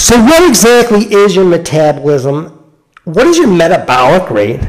[0.00, 2.56] So, what exactly is your metabolism?
[3.02, 4.60] What is your metabolic rate?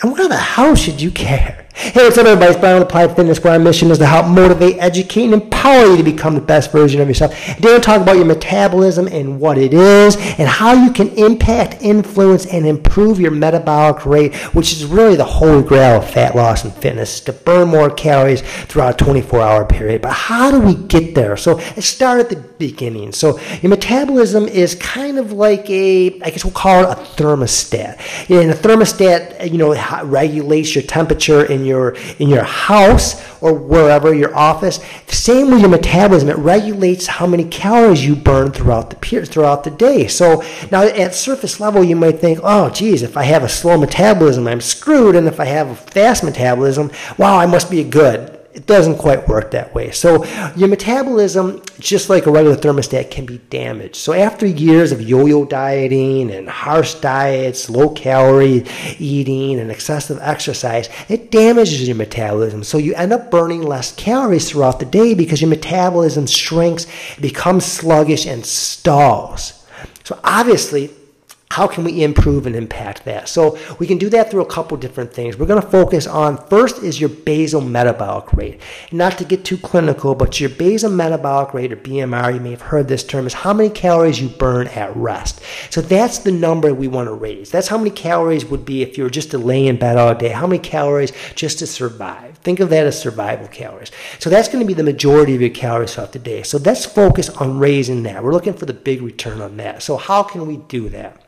[0.00, 1.66] And why the hell should you care?
[1.74, 2.52] Hey, what's up, everybody?
[2.52, 5.84] It's Brian with Applied Fitness, where our mission is to help motivate, educate, and empower
[5.88, 7.36] you to become the best version of yourself.
[7.56, 11.82] Today, we'll talk about your metabolism and what it is, and how you can impact,
[11.82, 16.64] influence, and improve your metabolic rate, which is really the holy grail of fat loss
[16.64, 20.00] and fitness, to burn more calories throughout a 24-hour period.
[20.00, 21.36] But how do we get there?
[21.36, 23.12] So, let's start at the beginning.
[23.12, 27.98] So, your metabolism is kind of like a, I guess we'll call it a thermostat.
[28.30, 34.14] And a thermostat, you know, regulates your temperature in your in your house or wherever
[34.14, 34.80] your office.
[35.08, 39.70] Same with your metabolism, it regulates how many calories you burn throughout the throughout the
[39.70, 40.08] day.
[40.08, 43.78] So now at surface level, you might think, oh, geez, if I have a slow
[43.78, 48.35] metabolism, I'm screwed, and if I have a fast metabolism, wow, I must be good
[48.56, 49.90] it doesn't quite work that way.
[49.90, 50.24] So
[50.56, 53.96] your metabolism, just like a regular thermostat, can be damaged.
[53.96, 58.64] So after years of yo-yo dieting and harsh diets, low calorie
[58.98, 62.64] eating, and excessive exercise, it damages your metabolism.
[62.64, 66.86] So you end up burning less calories throughout the day because your metabolism shrinks,
[67.20, 69.66] becomes sluggish, and stalls.
[70.04, 70.90] So obviously,
[71.56, 73.30] how can we improve and impact that?
[73.30, 75.38] So we can do that through a couple different things.
[75.38, 78.60] We're going to focus on first is your basal metabolic rate.
[78.92, 82.60] Not to get too clinical, but your basal metabolic rate or BMR, you may have
[82.60, 85.40] heard this term, is how many calories you burn at rest.
[85.70, 87.50] So that's the number we want to raise.
[87.50, 90.14] That's how many calories would be if you were just to lay in bed all
[90.14, 90.28] day.
[90.28, 92.36] How many calories just to survive?
[92.36, 93.92] Think of that as survival calories.
[94.18, 96.42] So that's going to be the majority of your calories throughout the day.
[96.42, 98.22] So let's focus on raising that.
[98.22, 99.82] We're looking for the big return on that.
[99.82, 101.22] So how can we do that?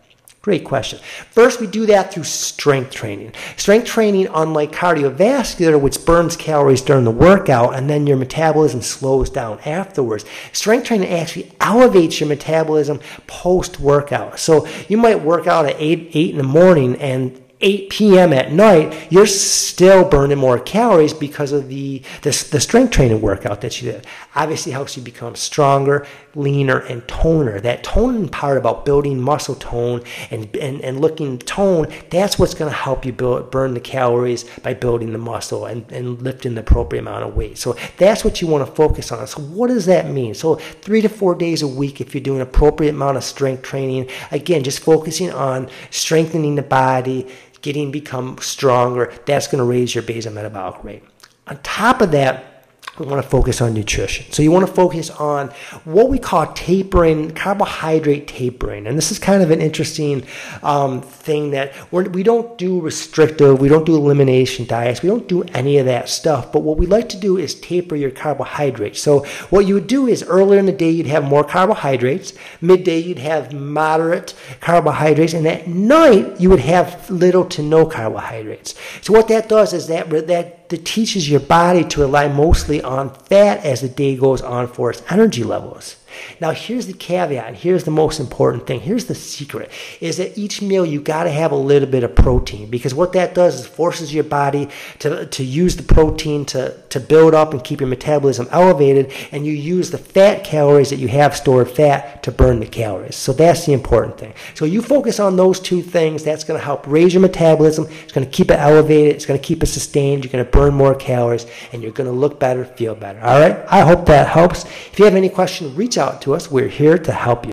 [0.48, 0.98] Great question.
[1.30, 3.34] First, we do that through strength training.
[3.58, 9.28] Strength training, unlike cardiovascular, which burns calories during the workout and then your metabolism slows
[9.28, 14.38] down afterwards, strength training actually elevates your metabolism post workout.
[14.40, 18.32] So you might work out at 8, 8 in the morning and 8 p.m.
[18.32, 23.62] at night, you're still burning more calories because of the, the, the, strength training workout
[23.62, 24.06] that you did.
[24.36, 27.58] Obviously helps you become stronger, leaner, and toner.
[27.60, 32.70] That toning part about building muscle tone and, and, and looking tone, that's what's going
[32.70, 36.60] to help you build, burn the calories by building the muscle and, and lifting the
[36.60, 37.58] appropriate amount of weight.
[37.58, 39.26] So that's what you want to focus on.
[39.26, 40.34] So what does that mean?
[40.34, 44.08] So three to four days a week if you're doing appropriate amount of strength training.
[44.30, 47.26] Again, just focusing on strengthening the body,
[47.62, 51.02] getting become stronger, that's going to raise your basal metabolic rate.
[51.46, 52.57] On top of that,
[52.98, 54.30] we want to focus on nutrition.
[54.32, 55.48] So you want to focus on
[55.84, 58.86] what we call tapering, carbohydrate tapering.
[58.86, 60.24] And this is kind of an interesting
[60.62, 65.08] um, thing that we're, we do not do restrictive, we don't do elimination diets, we
[65.08, 66.52] don't do any of that stuff.
[66.52, 69.00] But what we like to do is taper your carbohydrates.
[69.00, 72.32] So what you would do is earlier in the day, you'd have more carbohydrates.
[72.60, 75.34] Midday, you'd have moderate carbohydrates.
[75.34, 78.74] And at night, you would have little to no carbohydrates.
[79.02, 83.14] So what that does is that, that that teaches your body to rely mostly on
[83.14, 85.96] fat as the day goes on for its energy levels.
[86.40, 87.56] Now, here's the caveat.
[87.56, 88.80] Here's the most important thing.
[88.80, 89.70] Here's the secret:
[90.00, 93.12] is that each meal you got to have a little bit of protein because what
[93.12, 94.68] that does is forces your body
[95.00, 99.46] to, to use the protein to, to build up and keep your metabolism elevated, and
[99.46, 103.16] you use the fat calories that you have stored fat to burn the calories.
[103.16, 104.34] So that's the important thing.
[104.54, 106.24] So you focus on those two things.
[106.24, 107.86] That's going to help raise your metabolism.
[108.02, 109.14] It's going to keep it elevated.
[109.14, 110.24] It's going to keep it sustained.
[110.24, 113.20] You're going to burn more calories, and you're going to look better, feel better.
[113.20, 113.64] All right.
[113.68, 114.64] I hope that helps.
[114.64, 116.50] If you have any questions, reach out to us.
[116.50, 117.52] We're here to help you.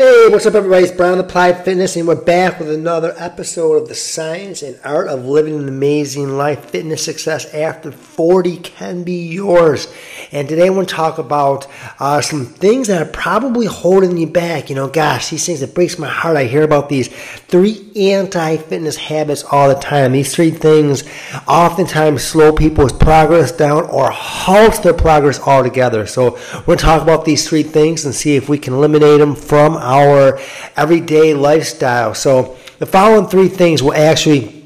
[0.00, 0.84] Hey, what's up, everybody?
[0.84, 5.08] It's Brian Applied Fitness, and we're back with another episode of the Science and Art
[5.08, 6.70] of Living an Amazing Life.
[6.70, 9.92] Fitness success after 40 can be yours.
[10.32, 11.66] And today I want to talk about
[11.98, 14.70] uh, some things that are probably holding you back.
[14.70, 16.38] You know, gosh, these things that breaks my heart.
[16.38, 20.12] I hear about these three anti-fitness habits all the time.
[20.12, 21.04] These three things
[21.46, 26.06] oftentimes slow people's progress down or halt their progress altogether.
[26.06, 29.18] So we're going to talk about these three things and see if we can eliminate
[29.18, 30.38] them from our
[30.76, 32.14] everyday lifestyle.
[32.14, 34.59] So the following three things will actually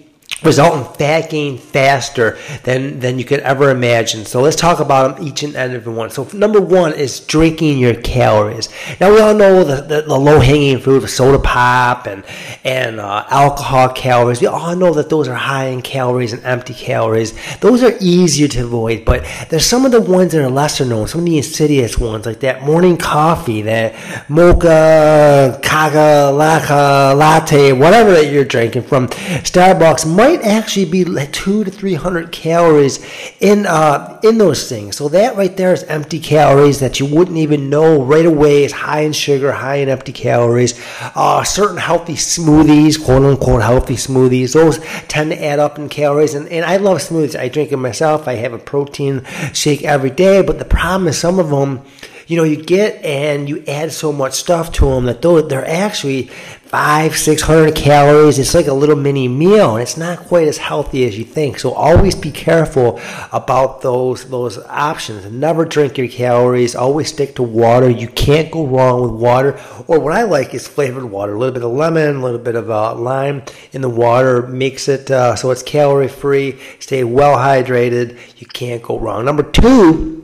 [0.45, 4.25] result in fat gain faster than, than you could ever imagine.
[4.25, 6.11] So let's talk about them each and every one.
[6.11, 8.69] So number one is drinking your calories.
[9.01, 12.25] Now we all know the, the, the low hanging fruit of soda pop and,
[12.65, 14.41] and uh, alcohol calories.
[14.41, 17.35] We all know that those are high in calories and empty calories.
[17.59, 21.09] Those are easier to avoid, but there's some of the ones that are lesser known,
[21.09, 23.95] some of the insidious ones like that morning coffee, that
[24.29, 31.65] mocha, caca, laca, latte, whatever that you're drinking from Starbucks might might actually be two
[31.65, 33.05] to three hundred calories
[33.41, 34.97] in uh, in those things.
[34.97, 38.73] So that right there is empty calories that you wouldn't even know right away is
[38.73, 40.81] high in sugar, high in empty calories.
[41.15, 44.79] Uh, certain healthy smoothies, quote unquote healthy smoothies, those
[45.09, 46.35] tend to add up in calories.
[46.35, 47.39] And, and I love smoothies.
[47.39, 48.27] I drink them myself.
[48.29, 50.43] I have a protein shake every day.
[50.43, 51.83] But the problem is some of them
[52.27, 56.31] you know, you get and you add so much stuff to them that they're actually
[56.75, 58.37] five, six hundred calories.
[58.37, 61.59] It's like a little mini meal, and it's not quite as healthy as you think.
[61.61, 63.01] So always be careful
[63.33, 65.31] about those those options.
[65.31, 66.75] Never drink your calories.
[66.75, 67.89] Always stick to water.
[67.89, 69.61] You can't go wrong with water.
[69.87, 71.35] Or what I like is flavored water.
[71.35, 74.89] A little bit of lemon, a little bit of uh, lime in the water makes
[74.89, 76.59] it uh, so it's calorie free.
[76.81, 78.19] Stay well hydrated.
[78.41, 79.25] You can't go wrong.
[79.25, 80.24] Number two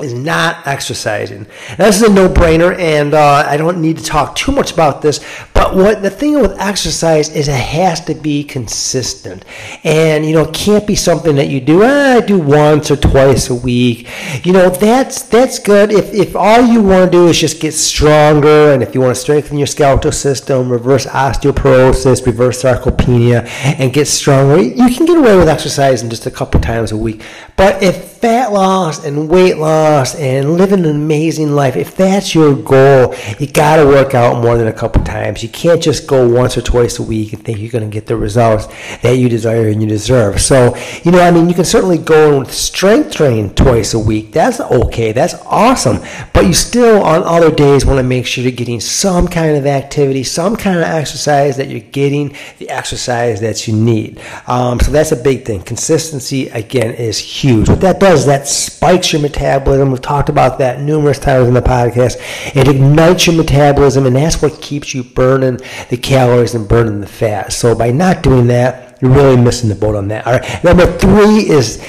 [0.00, 1.46] is not exercising.
[1.78, 5.02] Now, this is a no-brainer, and uh, I don't need to talk too much about
[5.02, 5.18] this.
[5.58, 9.44] But what the thing with exercise is, it has to be consistent,
[9.82, 11.82] and you know, it can't be something that you do.
[11.82, 14.06] Ah, I do once or twice a week.
[14.46, 15.90] You know, that's that's good.
[15.90, 19.16] If if all you want to do is just get stronger, and if you want
[19.16, 23.44] to strengthen your skeletal system, reverse osteoporosis, reverse sarcopenia,
[23.80, 27.20] and get stronger, you can get away with exercising just a couple times a week.
[27.56, 32.54] But if fat loss and weight loss and living an amazing life, if that's your
[32.54, 35.42] goal, you got to work out more than a couple times.
[35.42, 38.06] You can't just go once or twice a week and think you're going to get
[38.06, 38.66] the results
[39.02, 40.40] that you desire and you deserve.
[40.40, 44.32] So, you know, I mean, you can certainly go and strength train twice a week.
[44.32, 45.12] That's okay.
[45.12, 46.00] That's awesome.
[46.34, 49.66] But you still, on other days, want to make sure you're getting some kind of
[49.66, 54.20] activity, some kind of exercise that you're getting the exercise that you need.
[54.46, 55.62] Um, so that's a big thing.
[55.62, 57.68] Consistency, again, is huge.
[57.68, 59.92] What that does does that spikes your metabolism.
[59.92, 62.16] We've talked about that numerous times in the podcast.
[62.56, 67.06] It ignites your metabolism, and that's what keeps you burning the calories and burning the
[67.06, 67.52] fat.
[67.52, 70.26] So by not doing that, you're really missing the boat on that.
[70.26, 70.64] All right.
[70.64, 71.82] Number three is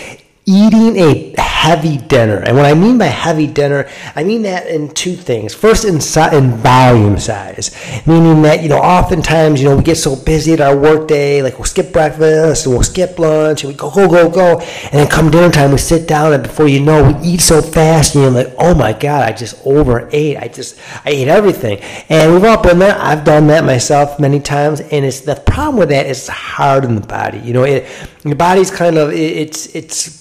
[0.50, 2.38] eating a heavy dinner.
[2.38, 5.54] And what I mean by heavy dinner, I mean that in two things.
[5.54, 7.76] First, in, si- in volume size,
[8.08, 11.60] meaning that, you know, oftentimes, you know, we get so busy at our workday, like
[11.60, 14.60] we'll skip breakfast and we'll skip lunch and we go, go, go, go.
[14.60, 17.62] And then come dinner time, we sit down and before you know, we eat so
[17.62, 20.38] fast and you're like, oh my God, I just overate.
[20.38, 21.80] I just, I ate everything.
[22.10, 22.98] And we've all been there.
[22.98, 24.80] I've done that myself many times.
[24.80, 27.38] And it's the problem with that is hard on the body.
[27.40, 27.86] You know, it,
[28.24, 30.20] your body's kind of, it, it's, it's,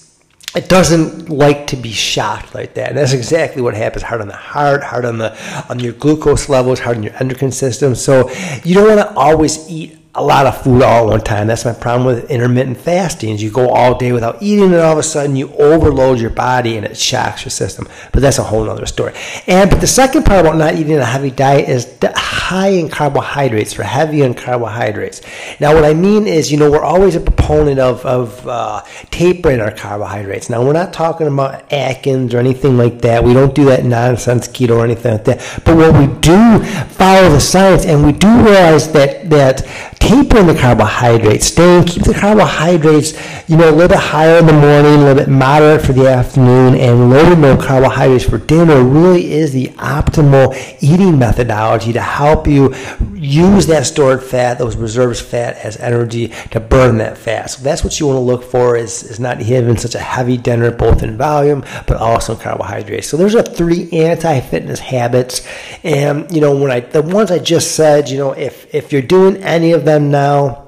[0.54, 2.88] it doesn't like to be shocked like that.
[2.88, 5.36] And that's exactly what happens hard on the heart, hard on the
[5.68, 7.94] on your glucose levels, hard on your endocrine system.
[7.94, 8.30] So
[8.64, 11.46] you don't want to always eat a lot of food all one time.
[11.46, 13.30] That's my problem with intermittent fasting.
[13.30, 16.30] Is you go all day without eating, and all of a sudden you overload your
[16.30, 17.88] body and it shocks your system.
[18.12, 19.14] But that's a whole other story.
[19.46, 23.78] And but the second part about not eating a heavy diet is high in carbohydrates
[23.78, 25.20] or heavy in carbohydrates.
[25.60, 29.60] Now, what I mean is, you know, we're always a proponent of of uh, tapering
[29.60, 30.50] our carbohydrates.
[30.50, 33.22] Now, we're not talking about Atkins or anything like that.
[33.22, 35.62] We don't do that nonsense keto or anything like that.
[35.64, 39.66] But what we do follow the science, and we do realize that that
[40.08, 43.12] tapering the carbohydrates, staying, keep the carbohydrates,
[43.46, 46.08] you know, a little bit higher in the morning, a little bit moderate for the
[46.08, 52.00] afternoon, and low to no carbohydrates for dinner really is the optimal eating methodology to
[52.00, 52.75] help you
[53.14, 57.50] use that stored fat, those reserves fat as energy to burn that fat.
[57.50, 60.38] So that's what you want to look for is, is not having such a heavy
[60.38, 63.08] dinner, both in volume, but also in carbohydrates.
[63.08, 65.46] So there's are three anti-fitness habits.
[65.84, 69.02] And, you know, when I, the ones I just said, you know, if, if you're
[69.02, 70.67] doing any of them now,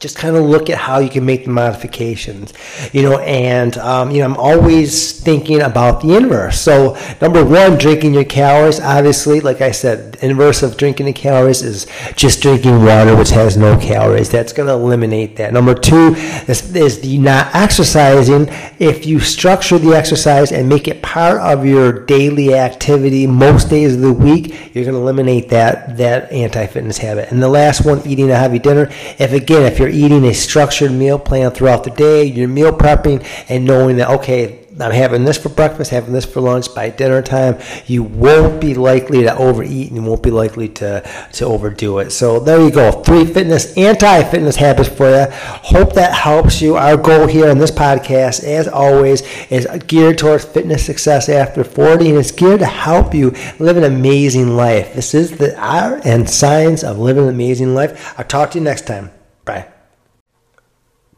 [0.00, 2.54] just kind of look at how you can make the modifications,
[2.94, 6.58] you know, and, um, you know, I'm always thinking about the inverse.
[6.58, 11.12] So, number one, drinking your calories, obviously, like I said, the inverse of drinking the
[11.12, 14.30] calories is just drinking water, which has no calories.
[14.30, 15.52] That's going to eliminate that.
[15.52, 16.14] Number two
[16.48, 18.48] is, is the not exercising.
[18.78, 23.96] If you structure the exercise and make it part of your daily activity most days
[23.96, 27.30] of the week, you're going to eliminate that, that anti fitness habit.
[27.30, 28.88] And the last one, eating a heavy dinner.
[29.18, 33.24] If again, if you're eating a structured meal plan throughout the day, you're meal prepping
[33.48, 36.74] and knowing that, okay, I'm having this for breakfast, having this for lunch.
[36.74, 41.02] By dinner time, you won't be likely to overeat and you won't be likely to,
[41.32, 42.10] to overdo it.
[42.10, 42.90] So there you go.
[42.90, 45.26] Three fitness, anti-fitness habits for you.
[45.30, 46.76] Hope that helps you.
[46.76, 52.10] Our goal here on this podcast, as always, is geared towards fitness success after 40
[52.10, 54.94] and it's geared to help you live an amazing life.
[54.94, 58.18] This is the art and science of living an amazing life.
[58.18, 59.10] I'll talk to you next time.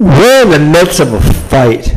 [0.03, 1.97] We're in the midst of a fight.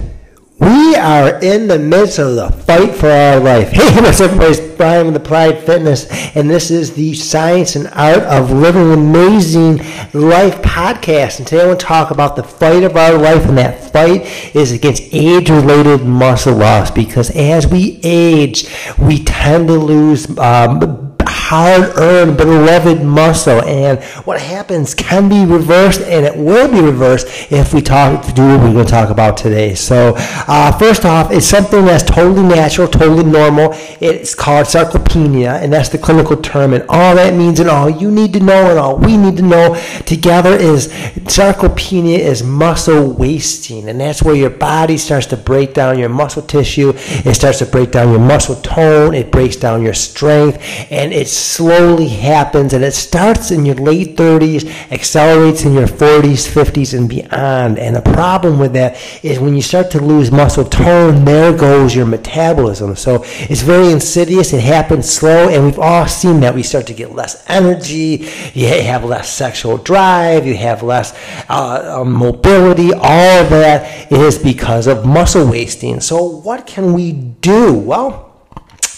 [0.59, 3.71] We are in the midst of the fight for our life.
[3.71, 4.51] Hey, what's up, everybody?
[4.51, 8.99] It's Brian with Applied Fitness, and this is the Science and Art of Living an
[8.99, 9.77] Amazing
[10.13, 11.39] Life podcast.
[11.39, 14.55] And today I want to talk about the fight of our life, and that fight
[14.55, 18.67] is against age related muscle loss because as we age,
[18.99, 21.14] we tend to lose um,
[21.45, 23.61] hard earned, beloved muscle.
[23.61, 28.47] And what happens can be reversed, and it will be reversed if we talk do
[28.47, 29.75] what we're going to talk about today.
[29.75, 33.73] So, uh, first off, it's something that's totally natural, totally normal.
[34.01, 36.73] It's called sarcopenia, and that's the clinical term.
[36.73, 39.43] And all that means, and all you need to know, and all we need to
[39.43, 39.75] know
[40.07, 40.87] together is
[41.27, 46.41] sarcopenia is muscle wasting, and that's where your body starts to break down your muscle
[46.41, 46.93] tissue.
[46.95, 49.13] It starts to break down your muscle tone.
[49.13, 50.57] It breaks down your strength,
[50.89, 56.47] and it's slowly happens and it starts in your late 30s, accelerates in your 40s,
[56.47, 57.77] 50s, and beyond.
[57.77, 61.95] And the problem with that is when you start to lose muscle tone, there goes
[61.95, 62.95] your metabolism.
[62.95, 66.55] So it's very insidious, it happens slow, and we've all seen that.
[66.55, 71.13] We start to get less energy, you have less sexual drive, you have less
[71.49, 72.93] uh, um, mobility.
[72.93, 75.99] All of that is because of muscle wasting.
[75.99, 77.73] So, what can we do?
[77.73, 78.24] Well,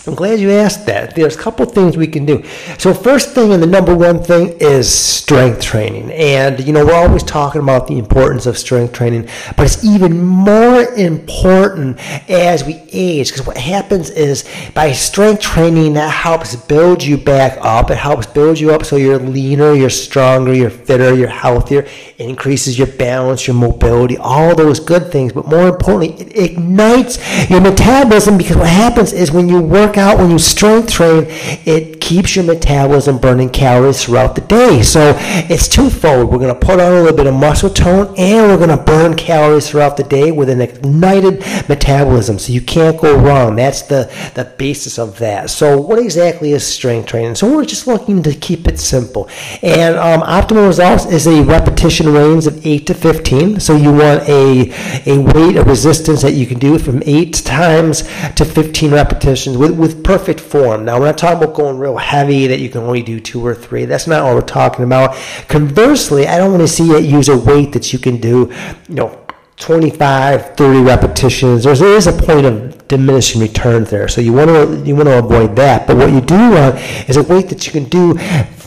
[0.08, 1.16] I'm glad you asked that.
[1.16, 2.44] There's a couple things we can do.
[2.78, 6.12] So, first thing, and the number one thing is strength training.
[6.12, 10.24] And, you know, we're always talking about the importance of strength training, but it's even
[10.24, 12.00] more important
[12.30, 17.58] as we age because what happens is by strength training, that helps build you back
[17.62, 17.92] up.
[17.92, 21.82] It helps build you up so you're leaner, you're stronger, you're fitter, you're healthier.
[21.82, 25.34] It increases your balance, your mobility, all those good things.
[25.34, 30.18] But more importantly, it ignites your metabolism because what happens is when you work out,
[30.18, 31.26] when you strength train,
[31.66, 34.82] it keeps your metabolism burning calories throughout the day.
[34.84, 35.16] So
[35.50, 36.32] it's twofold.
[36.32, 38.84] We're going to put on a little bit of muscle tone and we're going to
[38.84, 42.40] burn calories throughout the day with an ignited metabolism.
[42.40, 43.56] So you can't go wrong.
[43.56, 45.50] That's the, the basis of that.
[45.50, 47.36] So what exactly is strength training?
[47.36, 49.30] So we're just looking to keep it simple.
[49.62, 53.60] And um, optimal results is a repetition range of 8 to 15.
[53.60, 54.72] So you want a,
[55.06, 58.04] a weight of resistance that you can do from 8 times
[58.36, 60.86] to 15 repetitions with, with with perfect form.
[60.86, 63.56] Now, we're not talking about going real heavy that you can only do two or
[63.56, 63.86] three.
[63.86, 65.16] That's not what we're talking about.
[65.48, 68.52] Conversely, I don't want to see you use a weight that you can do,
[68.88, 69.26] you know,
[69.58, 71.64] 25, 30 repetitions.
[71.64, 75.08] There's, there is a point of diminishing returns there, so you want to you want
[75.08, 75.88] to avoid that.
[75.88, 76.76] But what you do want
[77.10, 78.16] is a weight that you can do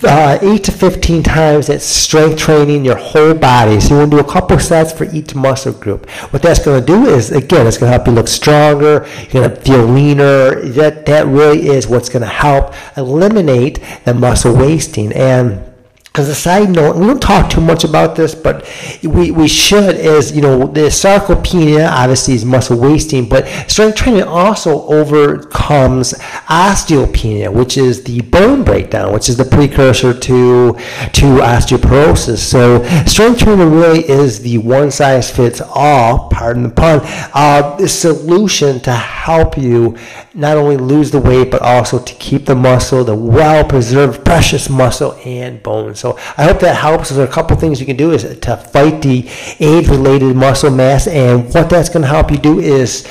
[0.03, 1.67] uh, eight to 15 times.
[1.67, 3.81] That's strength training your whole body.
[3.81, 6.09] So you want to do a couple sets for each muscle group.
[6.33, 9.07] What that's going to do is again, it's going to help you look stronger.
[9.31, 10.61] You're going to feel leaner.
[10.71, 15.70] That that really is what's going to help eliminate the muscle wasting and
[16.13, 18.69] because a side note, we don't talk too much about this, but
[19.05, 24.25] we, we should, is, you know, the sarcopenia obviously is muscle wasting, but strength training
[24.25, 26.15] also overcomes
[26.49, 32.39] osteopenia, which is the bone breakdown, which is the precursor to, to osteoporosis.
[32.39, 37.03] So strength training really is the one size fits all, pardon the pun,
[37.35, 39.97] uh, the solution to help you
[40.35, 44.69] not only lose the weight, but also to keep the muscle, the well preserved, precious
[44.69, 46.00] muscle and bones.
[46.01, 47.11] So I hope that helps.
[47.11, 49.29] There's a couple things you can do is to fight the
[49.61, 53.07] age-related muscle mass, and what that's going to help you do is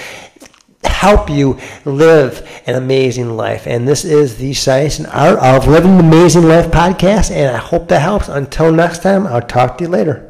[0.83, 3.67] help you live an amazing life.
[3.67, 7.59] And this is the Science and Art of Living an Amazing Life podcast, and I
[7.59, 8.27] hope that helps.
[8.27, 10.28] Until next time, I'll talk to you later.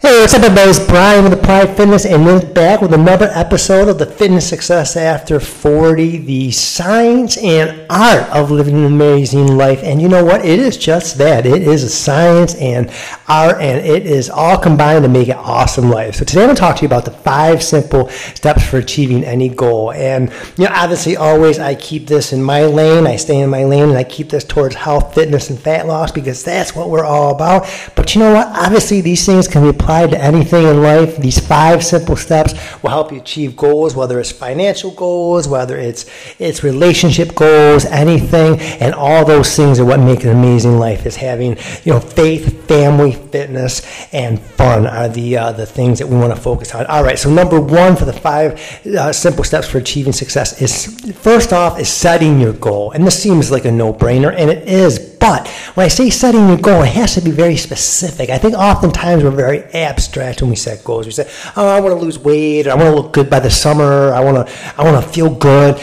[0.00, 0.70] Hey, what's up, everybody?
[0.70, 4.96] It's Brian with Applied Fitness, and we're back with another episode of the Fitness Success
[4.96, 9.82] After 40, the science and art of living an amazing life.
[9.82, 10.44] And you know what?
[10.44, 11.46] It is just that.
[11.46, 12.92] It is a science and
[13.26, 16.14] art, and it is all combined to make an awesome life.
[16.14, 19.24] So today I'm going to talk to you about the five simple steps for achieving
[19.24, 19.90] any goal.
[19.90, 23.08] And, you know, obviously, always I keep this in my lane.
[23.08, 26.12] I stay in my lane, and I keep this towards health, fitness, and fat loss
[26.12, 27.68] because that's what we're all about.
[27.96, 28.46] But you know what?
[28.46, 31.16] Obviously, these things can be applied to anything in life.
[31.16, 32.52] These five simple steps
[32.82, 36.04] will help you achieve goals, whether it's financial goals, whether it's
[36.38, 41.06] it's relationship goals, anything, and all those things are what make an amazing life.
[41.06, 43.80] Is having you know faith, family, fitness,
[44.12, 46.84] and fun are the uh, the things that we want to focus on.
[46.86, 51.00] All right, so number one for the five uh, simple steps for achieving success is
[51.18, 54.68] first off is setting your goal, and this seems like a no brainer, and it
[54.68, 55.07] is.
[55.18, 58.30] But when I say setting your goal, it has to be very specific.
[58.30, 61.06] I think oftentimes we're very abstract when we set goals.
[61.06, 62.66] We say, "Oh, I want to lose weight.
[62.66, 64.12] Or I want to look good by the summer.
[64.12, 65.78] I want to, I want to feel good."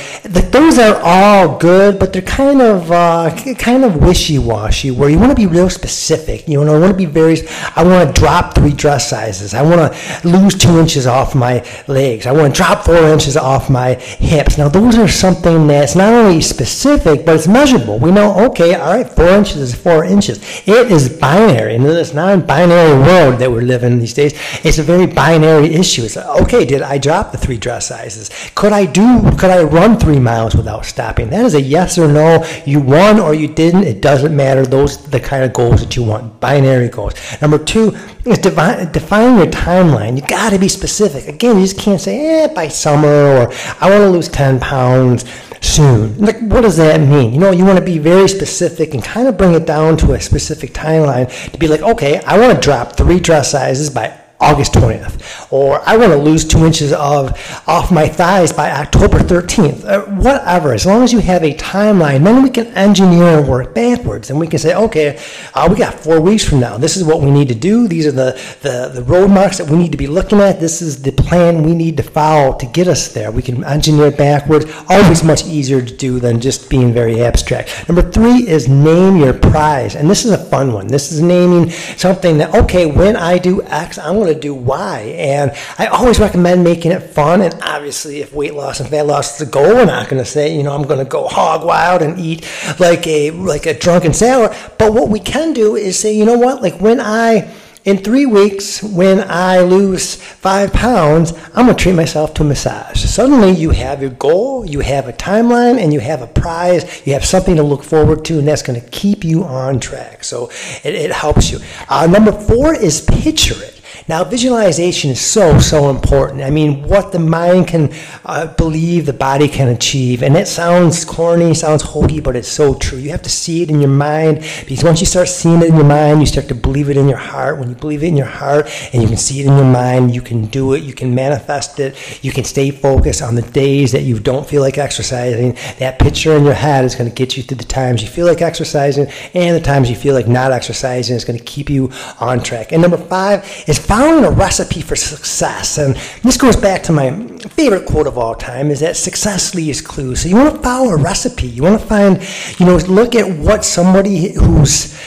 [0.55, 4.91] those are all good, but they're kind of, uh, kind of wishy-washy.
[4.91, 6.47] Where you want to be real specific.
[6.47, 7.37] You know, I want to be very.
[7.75, 9.53] I want to drop three dress sizes.
[9.53, 12.25] I want to lose two inches off my legs.
[12.25, 14.57] I want to drop four inches off my hips.
[14.57, 17.99] Now, those are something that's not only specific, but it's measurable.
[17.99, 20.39] We know, okay, all right, four inches is four inches.
[20.67, 21.75] It is binary.
[21.75, 25.73] In this non binary world that we're living in these days, it's a very binary
[25.73, 26.03] issue.
[26.03, 28.29] It's like, okay, did I drop the three dress sizes?
[28.55, 31.29] Could I do, could I run three miles without stopping?
[31.29, 32.45] That is a yes or no.
[32.65, 33.83] You won or you didn't.
[33.83, 34.65] It doesn't matter.
[34.65, 36.39] Those are the kind of goals that you want.
[36.39, 37.13] Binary goals.
[37.41, 40.15] Number two is define, define your timeline.
[40.15, 41.27] You got to be specific.
[41.27, 45.25] Again, you just can't say, eh, by summer or I want to lose 10 pounds
[45.65, 46.17] soon.
[46.17, 47.33] Like, what does that mean?
[47.33, 50.13] You know, you want to be very specific and kind of bring it down to
[50.13, 54.17] a specific timeline to be like, okay, I want to drop three dress sizes by
[54.45, 57.31] August 20th, or I want to lose two inches of
[57.67, 60.73] off my thighs by October 13th, uh, whatever.
[60.73, 64.39] As long as you have a timeline, then we can engineer and work backwards, and
[64.39, 65.19] we can say, okay,
[65.53, 66.77] uh, we got four weeks from now.
[66.77, 67.87] This is what we need to do.
[67.87, 70.59] These are the, the the road marks that we need to be looking at.
[70.59, 73.31] This is the plan we need to follow to get us there.
[73.31, 74.65] We can engineer backwards.
[74.89, 77.87] Always much easier to do than just being very abstract.
[77.89, 80.87] Number three is name your prize, and this is a fun one.
[80.87, 85.01] This is naming something that okay, when I do X, I'm going to do why.
[85.17, 87.41] And I always recommend making it fun.
[87.41, 90.29] And obviously, if weight loss and fat loss is the goal, we're not going to
[90.29, 92.49] say, you know, I'm going to go hog wild and eat
[92.79, 94.55] like a like a drunken sailor.
[94.77, 97.53] But what we can do is say, you know what, like when I
[97.85, 102.45] in three weeks, when I lose five pounds, I'm going to treat myself to a
[102.45, 102.99] massage.
[103.05, 107.05] Suddenly, you have your goal, you have a timeline, and you have a prize.
[107.05, 110.23] You have something to look forward to, and that's going to keep you on track.
[110.23, 110.49] So
[110.83, 111.59] it, it helps you.
[111.87, 113.74] Uh, number four is picture it.
[114.07, 116.43] Now, visualization is so, so important.
[116.43, 117.91] I mean, what the mind can
[118.23, 120.21] uh, believe, the body can achieve.
[120.21, 122.99] And it sounds corny, sounds hokey, but it's so true.
[122.99, 125.75] You have to see it in your mind because once you start seeing it in
[125.75, 127.57] your mind, you start to believe it in your heart.
[127.57, 130.13] When you believe it in your heart and you can see it in your mind,
[130.13, 133.91] you can do it, you can manifest it, you can stay focused on the days
[133.93, 135.57] that you don't feel like exercising.
[135.79, 138.27] That picture in your head is going to get you through the times you feel
[138.27, 141.15] like exercising and the times you feel like not exercising.
[141.15, 142.71] It's going to keep you on track.
[142.71, 145.77] And number five is following a recipe for success.
[145.77, 147.11] And this goes back to my
[147.51, 150.21] favorite quote of all time is that success leaves clues.
[150.21, 151.47] So you want to follow a recipe.
[151.47, 152.21] You want to find,
[152.59, 154.99] you know, look at what somebody who's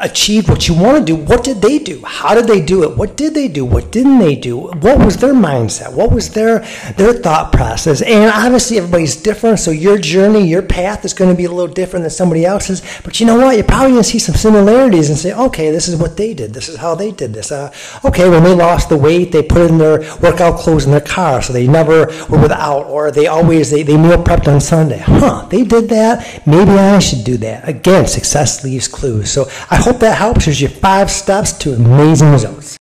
[0.00, 2.02] achieved what you want to do, what did they do?
[2.04, 2.96] How did they do it?
[2.96, 3.64] What did they do?
[3.64, 4.58] What didn't they do?
[4.58, 5.92] What was their mindset?
[5.92, 6.60] What was their
[6.96, 8.02] their thought process?
[8.02, 11.72] And obviously everybody's different, so your journey, your path is going to be a little
[11.72, 12.82] different than somebody else's.
[13.04, 13.56] But you know what?
[13.56, 16.52] You're probably going to see some similarities and say, okay, this is what they did.
[16.52, 17.52] This is how they did this.
[17.52, 17.72] Uh,
[18.04, 21.42] okay, when they lost the weight, they put in their workout clothes in their car,
[21.42, 24.98] so they never were without, or they always they, they meal prepped on Sunday.
[24.98, 25.46] Huh?
[25.48, 26.46] They did that.
[26.46, 27.68] Maybe I should do that.
[27.68, 29.30] Again, success leaves clues.
[29.30, 30.46] So I hope that helps.
[30.46, 32.76] Here's your five steps to amazing results.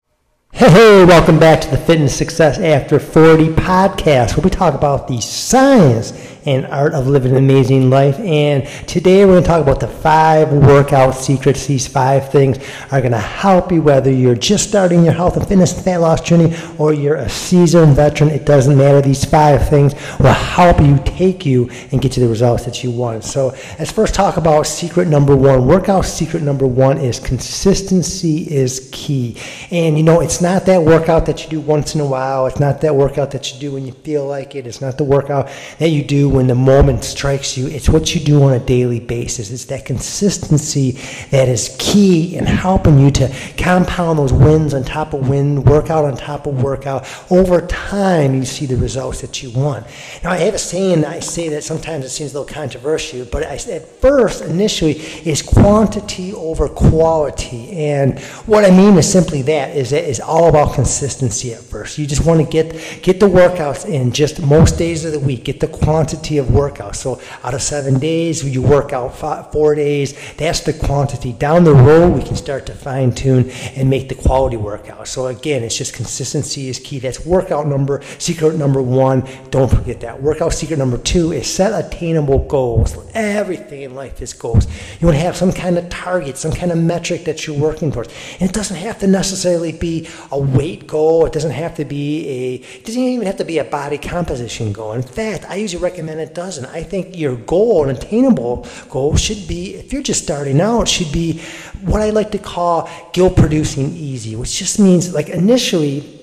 [0.54, 5.06] Hey, hey, welcome back to the Fitness Success After 40 podcast, where we talk about
[5.06, 6.12] the science
[6.46, 8.18] and art of living an amazing life.
[8.20, 11.66] And today we're going to talk about the five workout secrets.
[11.66, 12.58] These five things
[12.90, 15.98] are going to help you whether you're just starting your health and fitness and fat
[15.98, 18.30] loss journey or you're a seasoned veteran.
[18.30, 19.00] It doesn't matter.
[19.00, 22.90] These five things will help you take you and get you the results that you
[22.90, 23.24] want.
[23.24, 25.66] So let's first talk about secret number one.
[25.66, 29.36] Workout secret number one is consistency is key.
[29.70, 32.46] And you know, it's not that workout that you do once in a while.
[32.46, 34.66] It's not that workout that you do when you feel like it.
[34.66, 37.68] It's not the workout that you do when the moment strikes you.
[37.68, 39.52] It's what you do on a daily basis.
[39.52, 40.98] It's that consistency
[41.30, 46.04] that is key in helping you to compound those wins on top of win, workout
[46.04, 47.06] on top of workout.
[47.30, 49.86] Over time, you see the results that you want.
[50.24, 53.44] Now, I have a saying, I say that sometimes it seems a little controversial, but
[53.44, 54.94] I, at first, initially,
[55.24, 57.70] is quantity over quality.
[57.70, 61.96] And what I mean is simply that, is that it's all about consistency at first.
[61.96, 65.44] You just want to get, get the workouts in just most days of the week,
[65.44, 66.96] get the quantity quantity of workout.
[66.96, 70.14] So out of seven days, you work out five, four days.
[70.36, 71.34] That's the quantity.
[71.34, 75.06] Down the road, we can start to fine tune and make the quality workout.
[75.06, 76.98] So again, it's just consistency is key.
[76.98, 79.28] That's workout number, secret number one.
[79.50, 80.22] Don't forget that.
[80.22, 82.96] Workout secret number two is set attainable goals.
[83.14, 84.66] Everything in life is goals.
[85.00, 87.92] You want to have some kind of target, some kind of metric that you're working
[87.92, 88.08] towards.
[88.40, 91.26] And it doesn't have to necessarily be a weight goal.
[91.26, 94.72] It doesn't have to be a, it doesn't even have to be a body composition
[94.72, 94.92] goal.
[94.92, 96.66] In fact, I usually recommend it doesn't.
[96.66, 101.12] I think your goal, an attainable goal, should be, if you're just starting out, should
[101.12, 101.40] be
[101.82, 106.13] what I like to call guilt producing easy, which just means like initially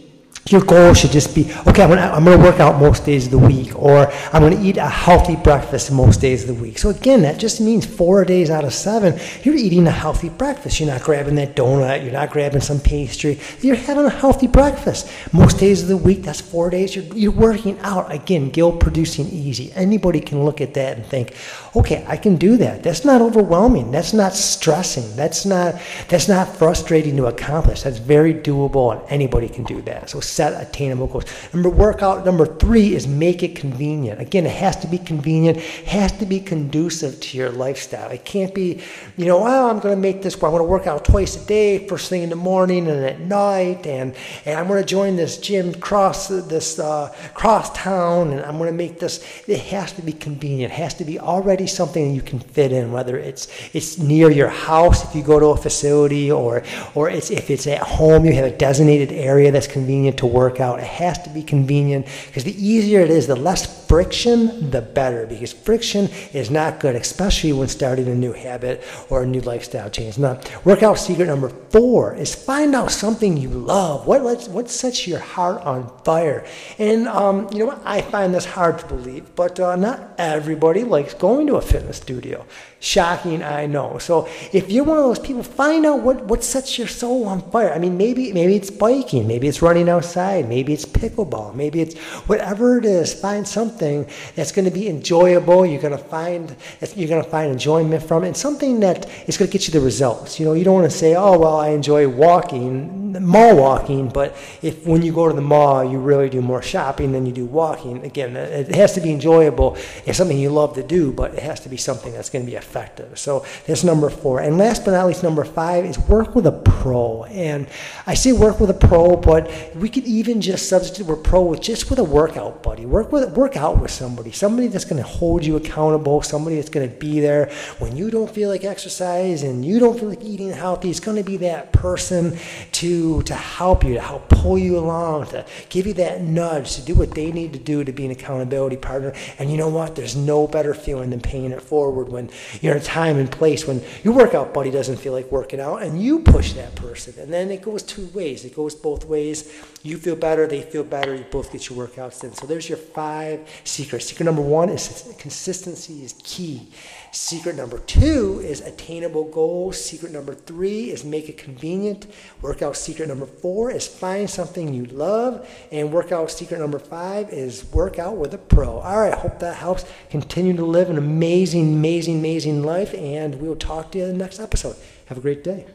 [0.50, 3.32] your goal should just be okay, I'm gonna, I'm gonna work out most days of
[3.32, 6.80] the week, or I'm gonna eat a healthy breakfast most days of the week.
[6.80, 10.80] So, again, that just means four days out of seven, you're eating a healthy breakfast.
[10.80, 15.12] You're not grabbing that donut, you're not grabbing some pastry, you're having a healthy breakfast.
[15.32, 18.12] Most days of the week, that's four days, you're, you're working out.
[18.12, 19.72] Again, guilt producing easy.
[19.74, 21.36] Anybody can look at that and think,
[21.76, 22.82] okay, I can do that.
[22.82, 27.84] That's not overwhelming, that's not stressing, that's not, that's not frustrating to accomplish.
[27.84, 30.10] That's very doable, and anybody can do that.
[30.10, 31.26] So, set attainable goals.
[31.54, 34.22] Number workout number three is make it convenient.
[34.22, 38.10] Again, it has to be convenient, has to be conducive to your lifestyle.
[38.10, 38.82] It can't be,
[39.18, 40.36] you know, well, I'm going to make this.
[40.36, 43.20] I'm going to work out twice a day, first thing in the morning and at
[43.20, 44.16] night, and
[44.46, 48.70] and I'm going to join this gym cross this uh, cross town, and I'm going
[48.70, 49.24] to make this.
[49.48, 50.72] It has to be convenient.
[50.72, 54.50] It has to be already something you can fit in, whether it's it's near your
[54.50, 56.64] house if you go to a facility, or
[56.96, 60.60] or it's if it's at home you have a designated area that's convenient to work
[60.60, 60.80] out.
[60.80, 65.26] It has to be convenient because the easier it is, the less friction, the better.
[65.26, 69.90] Because friction is not good, especially when starting a new habit or a new lifestyle
[69.90, 70.20] change.
[70.20, 74.06] Now, workout secret number four is find out something you love.
[74.06, 76.46] What lets, what sets your heart on fire?
[76.78, 77.82] And um, you know what?
[77.84, 81.98] I find this hard to believe, but uh, not everybody likes going to a fitness
[81.98, 82.46] studio.
[82.84, 84.00] Shocking, I know.
[84.00, 87.40] So if you're one of those people, find out what, what sets your soul on
[87.52, 87.72] fire.
[87.72, 91.96] I mean, maybe maybe it's biking, maybe it's running outside, maybe it's pickleball, maybe it's
[92.26, 93.14] whatever it is.
[93.14, 95.64] Find something that's going to be enjoyable.
[95.64, 96.56] You're going to find
[96.96, 99.74] you're going to find enjoyment from it, and something that is going to get you
[99.74, 100.40] the results.
[100.40, 104.36] You know, you don't want to say, oh well, I enjoy walking, mall walking, but
[104.62, 107.46] if when you go to the mall, you really do more shopping than you do
[107.46, 108.04] walking.
[108.04, 109.78] Again, it has to be enjoyable.
[110.06, 112.50] It's something you love to do, but it has to be something that's going to
[112.50, 113.20] be effective.
[113.20, 114.40] So that's number four.
[114.42, 117.24] And last but not least, number five is work with a pro.
[117.26, 117.68] And
[118.08, 121.62] I say work with a pro, but we could even just substitute we're pro with
[121.62, 122.86] just with a workout buddy.
[122.86, 126.70] Work with work out with somebody, somebody that's going to hold you accountable, somebody that's
[126.70, 130.24] going to be there when you don't feel like exercise and you don't feel like
[130.24, 130.90] eating healthy.
[130.90, 132.38] It's going to be that person
[132.74, 136.82] to to help you, to help pull you along, to give you that nudge to
[136.82, 139.14] do what they need to do to be an accountability partner.
[139.40, 139.96] And you know what?
[139.96, 142.30] There's no better feeling than paying it forward when
[142.62, 145.84] you're in a time and place when your workout buddy doesn't feel like working out
[145.84, 147.14] and you push that person.
[147.20, 148.46] And then it goes two ways.
[148.46, 149.52] It goes both ways.
[149.84, 152.34] You feel better, they feel better, you both get your workouts in.
[152.34, 154.06] So there's your five secrets.
[154.06, 156.68] Secret number one is consistency is key.
[157.14, 159.84] Secret number two is attainable goals.
[159.84, 162.08] Secret number three is make it convenient.
[162.42, 165.46] Workout secret number four is find something you love.
[165.74, 168.80] And workout secret number five is work out with a pro.
[168.80, 169.84] All right, hope that helps.
[170.10, 172.94] Continue to live an amazing, amazing, amazing life.
[172.94, 174.78] And we'll talk to you in the next episode.
[175.08, 175.66] Have a great day.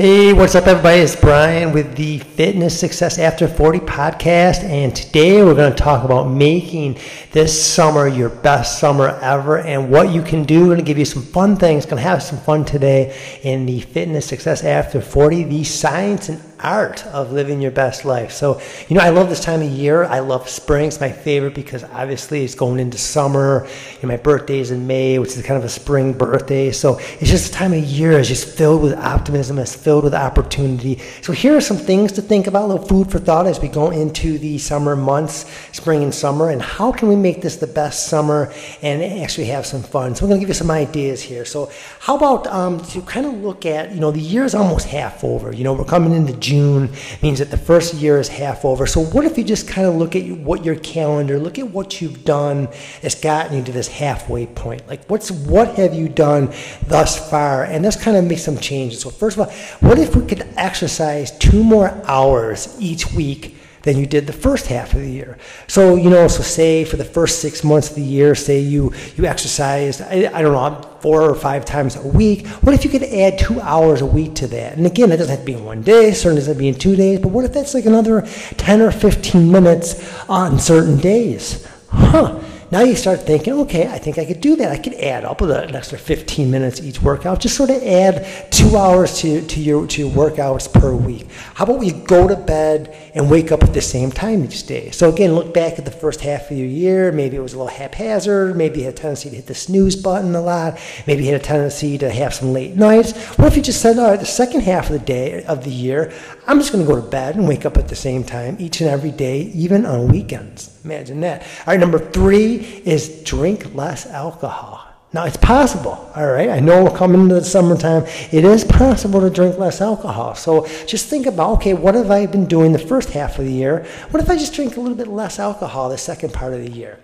[0.00, 1.00] Hey, what's up, everybody?
[1.00, 4.62] It's Brian with the Fitness Success After 40 podcast.
[4.62, 6.98] And today we're going to talk about making
[7.32, 10.60] this summer your best summer ever and what you can do.
[10.60, 11.84] We're going to give you some fun things.
[11.84, 16.40] Going to have some fun today in the Fitness Success After 40, the science and
[16.60, 18.32] art of living your best life.
[18.32, 20.04] So, you know, I love this time of year.
[20.04, 20.88] I love spring.
[20.88, 23.66] It's my favorite because obviously it's going into summer.
[23.94, 26.72] You know, my birthday is in May, which is kind of a spring birthday.
[26.72, 28.18] So it's just a time of year.
[28.18, 29.58] It's just filled with optimism.
[29.58, 31.00] It's filled with opportunity.
[31.22, 33.68] So here are some things to think about, a little food for thought as we
[33.68, 37.66] go into the summer months, spring and summer, and how can we make this the
[37.66, 40.14] best summer and actually have some fun.
[40.14, 41.44] So I'm going to give you some ideas here.
[41.44, 44.86] So how about um, to kind of look at, you know, the year is almost
[44.86, 45.54] half over.
[45.54, 46.90] You know, we're coming into June
[47.22, 48.86] means that the first year is half over.
[48.86, 52.00] So what if you just kind of look at what your calendar, look at what
[52.00, 52.68] you've done
[53.02, 54.88] that's gotten you to this halfway point.
[54.88, 56.54] Like what's what have you done
[56.86, 57.64] thus far?
[57.64, 59.02] And let's kind of make some changes.
[59.02, 59.54] So first of all,
[59.86, 63.57] what if we could exercise two more hours each week
[63.88, 65.38] than you did the first half of the year.
[65.66, 68.92] So, you know, so say for the first six months of the year, say you,
[69.16, 72.46] you exercised, I, I don't know, four or five times a week.
[72.48, 74.76] What if you could add two hours a week to that?
[74.76, 76.68] And again, it doesn't have to be in one day, certainly doesn't have to be
[76.68, 78.22] in two days, but what if that's like another
[78.58, 81.66] 10 or 15 minutes on certain days?
[81.88, 84.70] Huh now you start thinking, okay, I think I could do that.
[84.70, 87.40] I could add up with an extra 15 minutes each workout.
[87.40, 91.30] Just sort of add two hours to, to, your, to your workouts per week.
[91.54, 94.90] How about we go to bed and wake up at the same time each day?
[94.90, 97.10] So again, look back at the first half of your year.
[97.10, 98.54] Maybe it was a little haphazard.
[98.54, 100.78] Maybe you had a tendency to hit the snooze button a lot.
[101.06, 103.16] Maybe you had a tendency to have some late nights.
[103.38, 105.70] What if you just said, all right, the second half of the day of the
[105.70, 106.12] year,
[106.48, 108.80] I'm just going to go to bed and wake up at the same time each
[108.80, 110.80] and every day, even on weekends.
[110.82, 111.42] Imagine that.
[111.42, 112.56] All right, number three
[112.86, 114.82] is drink less alcohol.
[115.12, 116.48] Now, it's possible, all right?
[116.48, 118.04] I know we're coming into the summertime.
[118.32, 120.34] It is possible to drink less alcohol.
[120.34, 123.52] So just think about, okay, what have I been doing the first half of the
[123.52, 123.86] year?
[124.10, 126.70] What if I just drink a little bit less alcohol the second part of the
[126.70, 126.98] year?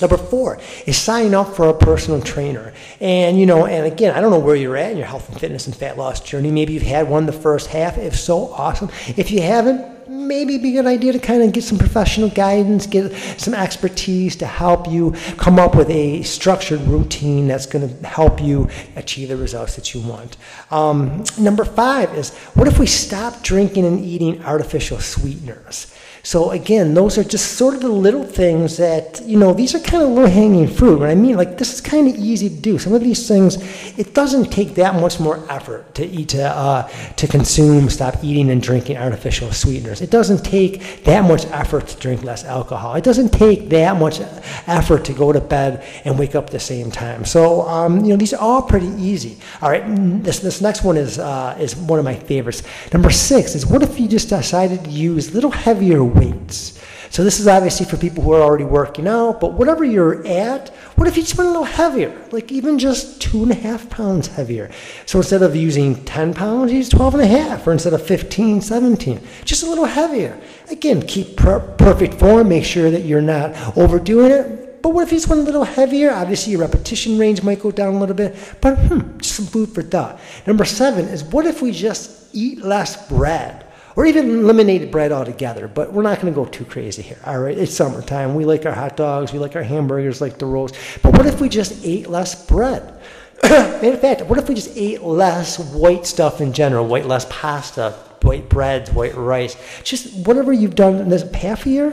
[0.00, 2.72] Number four is sign up for a personal trainer.
[3.00, 5.38] And, you know, and again, I don't know where you're at in your health and
[5.38, 6.50] fitness and fat loss journey.
[6.50, 7.96] Maybe you've had one the first half.
[7.96, 8.90] If so, awesome.
[9.16, 12.28] If you haven't, maybe it'd be a good idea to kind of get some professional
[12.28, 17.88] guidance, get some expertise to help you come up with a structured routine that's going
[17.88, 20.36] to help you achieve the results that you want.
[20.70, 25.94] Um, number five is what if we stop drinking and eating artificial sweeteners?
[26.24, 29.78] So again, those are just sort of the little things that, you know, these are
[29.78, 30.98] kind of low hanging fruit.
[31.00, 32.78] What I mean, like this is kind of easy to do.
[32.78, 33.58] Some of these things,
[33.98, 38.48] it doesn't take that much more effort to eat, to, uh, to consume, stop eating
[38.48, 40.00] and drinking artificial sweeteners.
[40.00, 42.94] It doesn't take that much effort to drink less alcohol.
[42.94, 44.22] It doesn't take that much
[44.66, 47.26] effort to go to bed and wake up the same time.
[47.26, 49.36] So, um, you know, these are all pretty easy.
[49.60, 49.84] All right,
[50.24, 52.62] this, this next one is, uh, is one of my favorites.
[52.94, 56.80] Number six is what if you just decided to use a little heavier weights.
[57.14, 60.70] So this is obviously for people who are already working out, but whatever you're at,
[60.96, 63.88] what if you just went a little heavier, like even just two and a half
[63.88, 64.70] pounds heavier?
[65.06, 68.60] So instead of using 10 pounds, use 12 and a half, or instead of 15,
[68.60, 70.40] 17, just a little heavier.
[70.70, 74.82] Again, keep per perfect form, make sure that you're not overdoing it.
[74.82, 76.10] But what if you just went a little heavier?
[76.10, 79.70] Obviously, your repetition range might go down a little bit, but hmm, just some food
[79.70, 80.20] for thought.
[80.48, 83.64] Number seven is what if we just eat less bread?
[83.96, 85.68] Or even eliminated bread altogether.
[85.68, 87.18] But we're not going to go too crazy here.
[87.24, 88.34] All right, it's summertime.
[88.34, 90.72] We like our hot dogs, we like our hamburgers, like the rolls.
[91.02, 93.00] But what if we just ate less bread?
[93.44, 97.92] in fact, what if we just ate less white stuff in general, white less pasta,
[98.22, 101.90] white breads, white rice, just whatever you've done in this half year?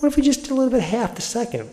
[0.00, 1.70] What if we just did a little bit half the second?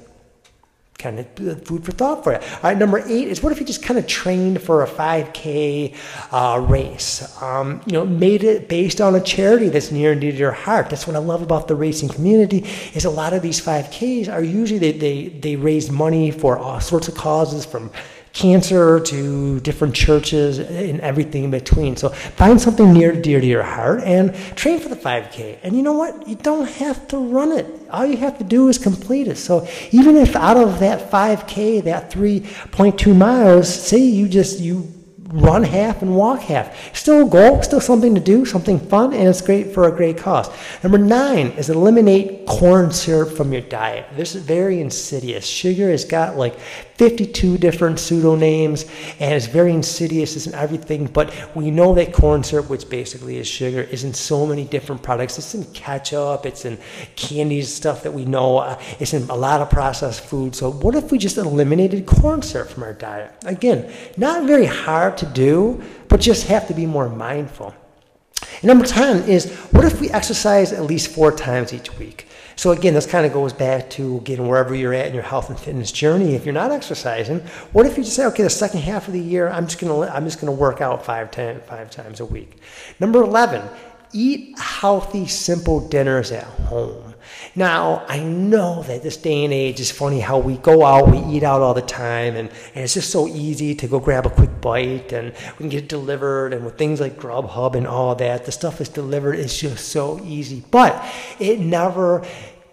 [0.98, 2.40] Kind of food for thought for you.
[2.40, 5.94] All right, number eight is what if you just kind of trained for a 5K
[6.32, 7.42] uh, race?
[7.42, 10.52] Um, you know, made it based on a charity that's near and dear to your
[10.52, 10.90] heart.
[10.90, 14.44] That's what I love about the racing community is a lot of these 5Ks are
[14.44, 17.92] usually they, they, they raise money for all sorts of causes from
[18.36, 21.96] cancer to different churches and everything in between.
[21.96, 25.60] So find something near dear to your heart and train for the 5K.
[25.64, 26.28] And you know what?
[26.28, 27.66] You don't have to run it.
[27.90, 29.38] All you have to do is complete it.
[29.38, 34.92] So even if out of that 5K, that 3.2 miles, say you just you
[35.36, 36.96] run half and walk half.
[36.96, 40.18] Still a goal, still something to do, something fun, and it's great for a great
[40.18, 40.50] cause.
[40.82, 44.08] Number nine is eliminate corn syrup from your diet.
[44.16, 45.46] This is very insidious.
[45.46, 46.58] Sugar has got like
[46.96, 51.08] 52 different pseudonames and it's very insidious, it's in everything.
[51.08, 55.04] But we know that corn syrup, which basically is sugar, is in so many different
[55.04, 55.38] products.
[55.38, 56.78] It's in ketchup, it's in
[57.16, 60.56] candies, stuff that we know, uh, it's in a lot of processed food.
[60.56, 63.32] So, what if we just eliminated corn syrup from our diet?
[63.46, 67.74] Again, not very hard to do, but just have to be more mindful.
[68.62, 72.28] And number 10 is what if we exercise at least four times each week?
[72.58, 75.50] So again, this kind of goes back to getting wherever you're at in your health
[75.50, 76.36] and fitness journey.
[76.36, 77.40] If you're not exercising,
[77.74, 80.10] what if you just say, okay, the second half of the year, I'm just gonna
[80.10, 82.60] I'm just gonna work out five, ten, five times a week.
[83.00, 83.68] Number 11,
[84.14, 87.15] eat healthy, simple dinners at home.
[87.58, 91.20] Now, I know that this day and age is funny how we go out, we
[91.20, 94.30] eat out all the time, and, and it's just so easy to go grab a
[94.30, 96.54] quick bite and we can get it delivered.
[96.54, 100.20] And with things like Grubhub and all that, the stuff is delivered is just so
[100.26, 100.66] easy.
[100.70, 101.02] But
[101.40, 102.26] it never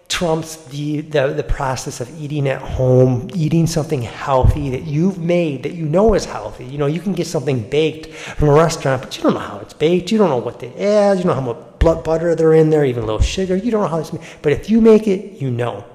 [0.09, 5.63] trumps the, the, the process of eating at home, eating something healthy that you've made
[5.63, 6.65] that you know is healthy.
[6.65, 9.59] You know, you can get something baked from a restaurant, but you don't know how
[9.59, 10.11] it's baked.
[10.11, 11.17] You don't know what they add.
[11.17, 11.72] You don't know how much
[12.03, 13.55] butter they're in there, even a little sugar.
[13.55, 14.25] You don't know how made.
[14.41, 15.85] But if you make it, you know.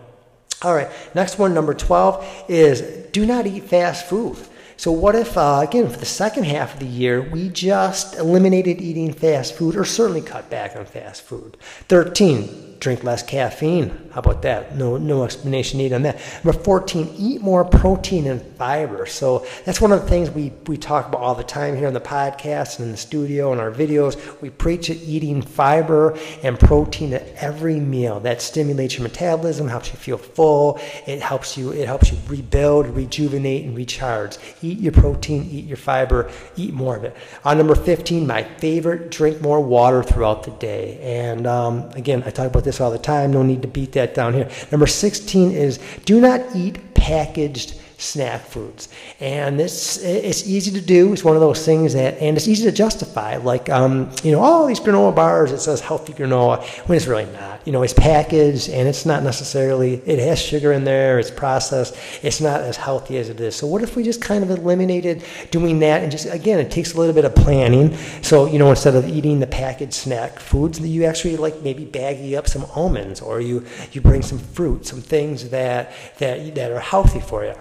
[0.63, 2.81] All right, next one, number 12, is
[3.13, 4.37] do not eat fast food.
[4.77, 8.81] So, what if, uh, again, for the second half of the year, we just eliminated
[8.81, 11.57] eating fast food or certainly cut back on fast food?
[11.89, 14.09] 13, drink less caffeine.
[14.13, 14.77] How about that?
[14.77, 16.21] No, no explanation needed on that.
[16.45, 19.07] Number 14, eat more protein and fiber.
[19.07, 21.93] So that's one of the things we, we talk about all the time here on
[21.93, 24.41] the podcast and in the studio and our videos.
[24.41, 28.21] We preach it eating fiber and protein at every meal.
[28.21, 30.81] That stimulates your metabolism, helps you feel full.
[31.07, 34.37] It helps you, it helps you rebuild, rejuvenate, and recharge.
[34.63, 37.17] Eat your protein, eat your fiber, eat more of it.
[37.45, 40.99] On number 15, my favorite, drink more water throughout the day.
[41.03, 43.33] And um, again, I talk about this all the time.
[43.33, 44.49] No need to beat that down here.
[44.71, 48.89] Number 16 is do not eat packaged snack foods.
[49.19, 51.13] And it's, it's easy to do.
[51.13, 53.37] It's one of those things that, and it's easy to justify.
[53.37, 57.27] Like, um, you know, all these granola bars, it says healthy granola, when it's really
[57.27, 57.67] not.
[57.67, 61.97] You know, it's packaged and it's not necessarily, it has sugar in there, it's processed,
[62.23, 63.57] it's not as healthy as it is.
[63.57, 66.95] So, what if we just kind of eliminated doing that and just, again, it takes
[66.95, 67.97] a little bit of planning.
[68.23, 71.85] So, you know, instead of eating the packaged snack foods, that you actually like maybe
[71.85, 76.71] baggy up some almonds or you, you bring some fruit, some things that, that, that
[76.71, 77.55] are healthy for you.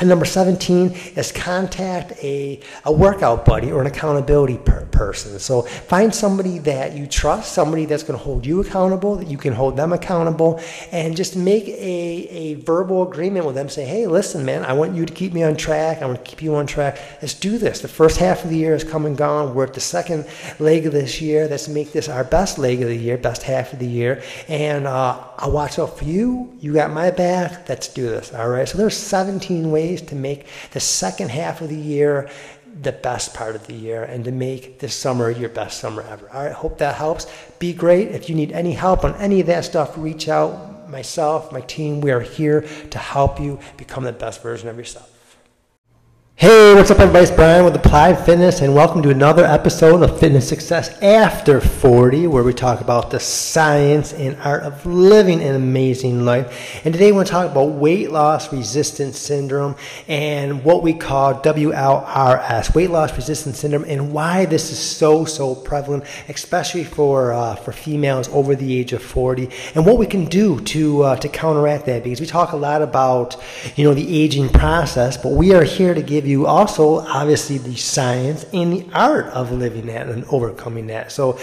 [0.00, 5.38] And number 17 is contact a, a workout buddy or an accountability per person.
[5.38, 9.38] So find somebody that you trust, somebody that's going to hold you accountable, that you
[9.38, 13.68] can hold them accountable, and just make a, a verbal agreement with them.
[13.68, 16.02] Say, hey, listen, man, I want you to keep me on track.
[16.02, 16.98] I want to keep you on track.
[17.20, 17.80] Let's do this.
[17.80, 19.54] The first half of the year has come and gone.
[19.54, 20.26] We're at the second
[20.58, 21.46] leg of this year.
[21.46, 24.22] Let's make this our best leg of the year, best half of the year.
[24.48, 26.52] And uh, I'll watch out for you.
[26.60, 27.68] You got my back.
[27.68, 28.32] Let's do this.
[28.32, 28.68] All right.
[28.68, 32.28] So there's 17 ways ways to make the second half of the year
[32.80, 36.30] the best part of the year and to make this summer your best summer ever.
[36.30, 37.26] All right, hope that helps.
[37.58, 38.08] Be great.
[38.08, 40.70] If you need any help on any of that stuff, reach out.
[40.88, 45.11] Myself, my team, we are here to help you become the best version of yourself.
[46.34, 47.22] Hey, what's up, everybody?
[47.22, 52.26] It's Brian with Applied Fitness, and welcome to another episode of Fitness Success After 40,
[52.26, 56.80] where we talk about the science and art of living an amazing life.
[56.84, 59.76] And today we're going to talk about weight loss resistance syndrome
[60.08, 65.54] and what we call WLRS, weight loss resistance syndrome, and why this is so, so
[65.54, 70.24] prevalent, especially for uh, for females over the age of 40, and what we can
[70.24, 72.02] do to uh, to counteract that.
[72.02, 73.36] Because we talk a lot about
[73.76, 77.58] you know the aging process, but we are here to give you you also obviously
[77.58, 81.12] the science and the art of living that and overcoming that.
[81.12, 81.36] So,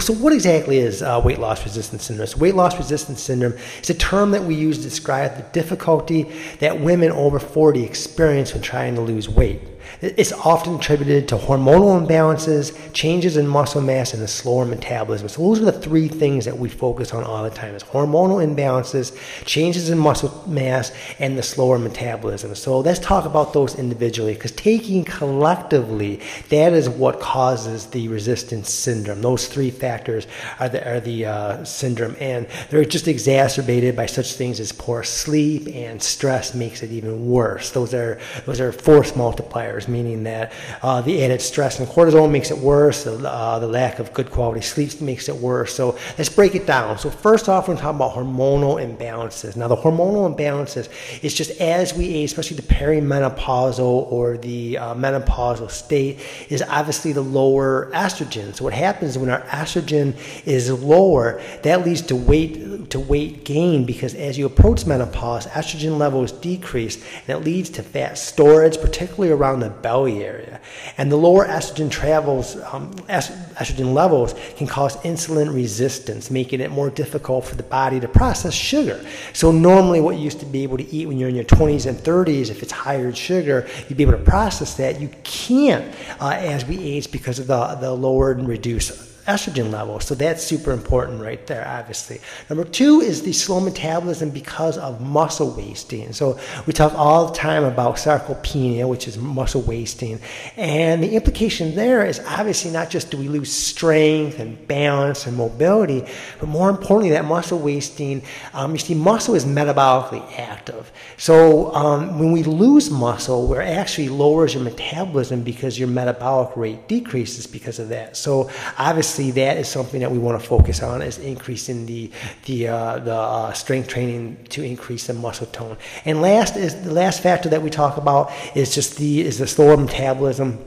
[0.00, 2.26] so what exactly is uh, weight loss resistance syndrome?
[2.26, 6.32] So weight loss resistance syndrome is a term that we use to describe the difficulty
[6.60, 9.60] that women over 40 experience when trying to lose weight.
[10.00, 15.28] It's often attributed to hormonal imbalances, changes in muscle mass, and a slower metabolism.
[15.28, 18.44] So those are the three things that we focus on all the time: is hormonal
[18.44, 22.54] imbalances, changes in muscle mass, and the slower metabolism.
[22.54, 28.70] So let's talk about those individually, because taking collectively, that is what causes the resistance
[28.70, 29.22] syndrome.
[29.22, 30.26] Those three factors
[30.60, 35.02] are the are the uh, syndrome, and they're just exacerbated by such things as poor
[35.02, 37.70] sleep and stress makes it even worse.
[37.70, 42.50] Those are those are force multipliers meaning that uh, the added stress and cortisol makes
[42.50, 45.74] it worse, the, uh, the lack of good quality sleep makes it worse.
[45.74, 46.98] So let's break it down.
[46.98, 49.56] So first off, we're talking about hormonal imbalances.
[49.56, 50.88] Now the hormonal imbalances
[51.22, 53.80] is just as we age, especially the perimenopausal
[54.12, 58.54] or the uh, menopausal state, is obviously the lower estrogen.
[58.54, 60.14] So what happens when our estrogen
[60.46, 65.98] is lower, that leads to weight to weight gain because as you approach menopause, estrogen
[65.98, 66.96] levels decrease
[67.26, 70.60] and it leads to fat storage, particularly around the belly area.
[70.98, 76.90] And the lower estrogen travels, um, estrogen levels can cause insulin resistance, making it more
[76.90, 79.04] difficult for the body to process sugar.
[79.32, 81.86] So normally what you used to be able to eat when you're in your 20s
[81.86, 85.00] and 30s, if it's higher sugar, you'd be able to process that.
[85.00, 90.04] You can't uh, as we age because of the, the lower and reduced estrogen levels.
[90.06, 92.20] So that's super important right there, obviously.
[92.48, 96.12] Number two is the slow metabolism because of muscle wasting.
[96.12, 100.20] So we talk all the time about sarcopenia, which is muscle wasting.
[100.56, 105.36] And the implication there is obviously not just do we lose strength and balance and
[105.36, 106.04] mobility,
[106.38, 108.22] but more importantly, that muscle wasting,
[108.54, 110.92] um, you see, muscle is metabolically active.
[111.16, 116.86] So um, when we lose muscle, we're actually lowers your metabolism because your metabolic rate
[116.88, 118.16] decreases because of that.
[118.16, 122.10] So obviously, obviously that is something that we want to focus on is increasing the
[122.44, 125.76] the uh, the uh, strength training to increase the muscle tone.
[126.04, 129.46] And last is the last factor that we talk about is just the is the
[129.46, 130.58] slower metabolism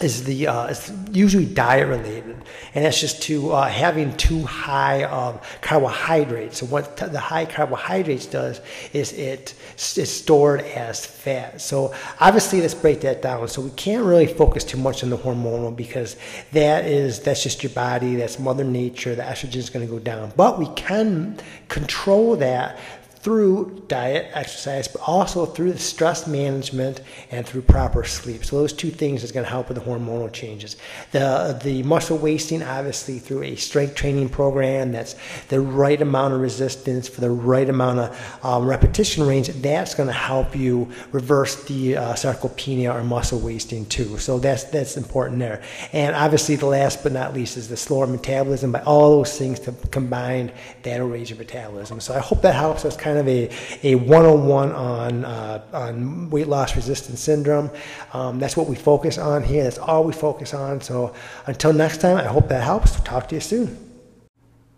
[0.00, 2.36] is the uh, it's usually diet related,
[2.74, 6.58] and that's just to uh, having too high of carbohydrates.
[6.58, 8.60] So what the high carbohydrates does
[8.92, 11.60] is it is stored as fat.
[11.60, 13.48] So obviously, let's break that down.
[13.48, 16.16] So we can't really focus too much on the hormonal because
[16.52, 19.14] that is that's just your body, that's Mother Nature.
[19.14, 22.78] The estrogen is going to go down, but we can control that
[23.26, 27.00] through diet, exercise, but also through the stress management
[27.32, 28.44] and through proper sleep.
[28.44, 30.76] So those two things is going to help with the hormonal changes.
[31.10, 35.16] The the muscle wasting, obviously, through a strength training program that's
[35.48, 39.48] the right amount of resistance for the right amount of um, repetition range.
[39.48, 44.18] That's going to help you reverse the uh, sarcopenia or muscle wasting too.
[44.18, 45.64] So that's that's important there.
[45.92, 48.70] And obviously, the last but not least is the slower metabolism.
[48.70, 50.52] By all those things to combined,
[50.84, 51.98] that'll raise your metabolism.
[51.98, 56.30] So I hope that helps us kind kind of a, a 101 on, uh, on
[56.30, 57.70] weight loss resistance syndrome.
[58.12, 59.64] Um, that's what we focus on here.
[59.64, 60.80] That's all we focus on.
[60.80, 61.14] So
[61.46, 63.00] until next time, I hope that helps.
[63.00, 63.85] Talk to you soon.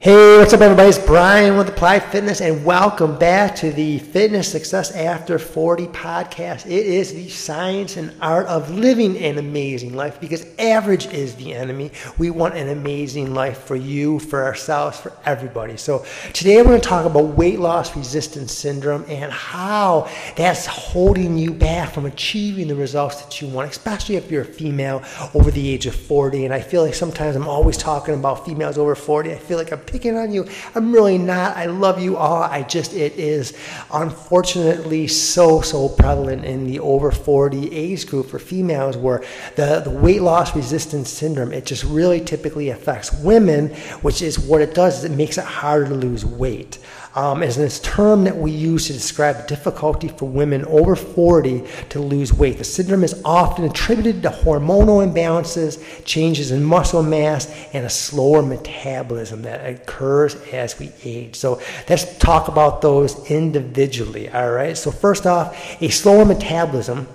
[0.01, 0.91] Hey, what's up, everybody?
[0.91, 6.67] It's Brian with Applied Fitness, and welcome back to the Fitness Success After 40 podcast.
[6.67, 11.53] It is the science and art of living an amazing life because average is the
[11.53, 11.91] enemy.
[12.17, 15.77] We want an amazing life for you, for ourselves, for everybody.
[15.77, 21.37] So, today we're going to talk about weight loss resistance syndrome and how that's holding
[21.37, 25.03] you back from achieving the results that you want, especially if you're a female
[25.35, 26.45] over the age of 40.
[26.45, 29.33] And I feel like sometimes I'm always talking about females over 40.
[29.33, 30.47] I feel like I'm picking on you.
[30.75, 31.57] I'm really not.
[31.57, 32.43] I love you all.
[32.43, 33.57] I just, it is
[33.93, 39.23] unfortunately so, so prevalent in the over 40 age group for females where
[39.57, 43.69] the, the weight loss resistance syndrome, it just really typically affects women,
[44.03, 46.79] which is what it does is it makes it harder to lose weight
[47.19, 51.99] um, is this term that we use to describe difficulty for women over 40 to
[51.99, 52.59] lose weight.
[52.59, 58.41] The syndrome is often attributed to hormonal imbalances, changes in muscle mass, and a slower
[58.41, 61.35] metabolism that occurs as we age.
[61.35, 64.29] So let's talk about those individually.
[64.29, 64.79] All right.
[64.79, 67.09] So first off, a slower metabolism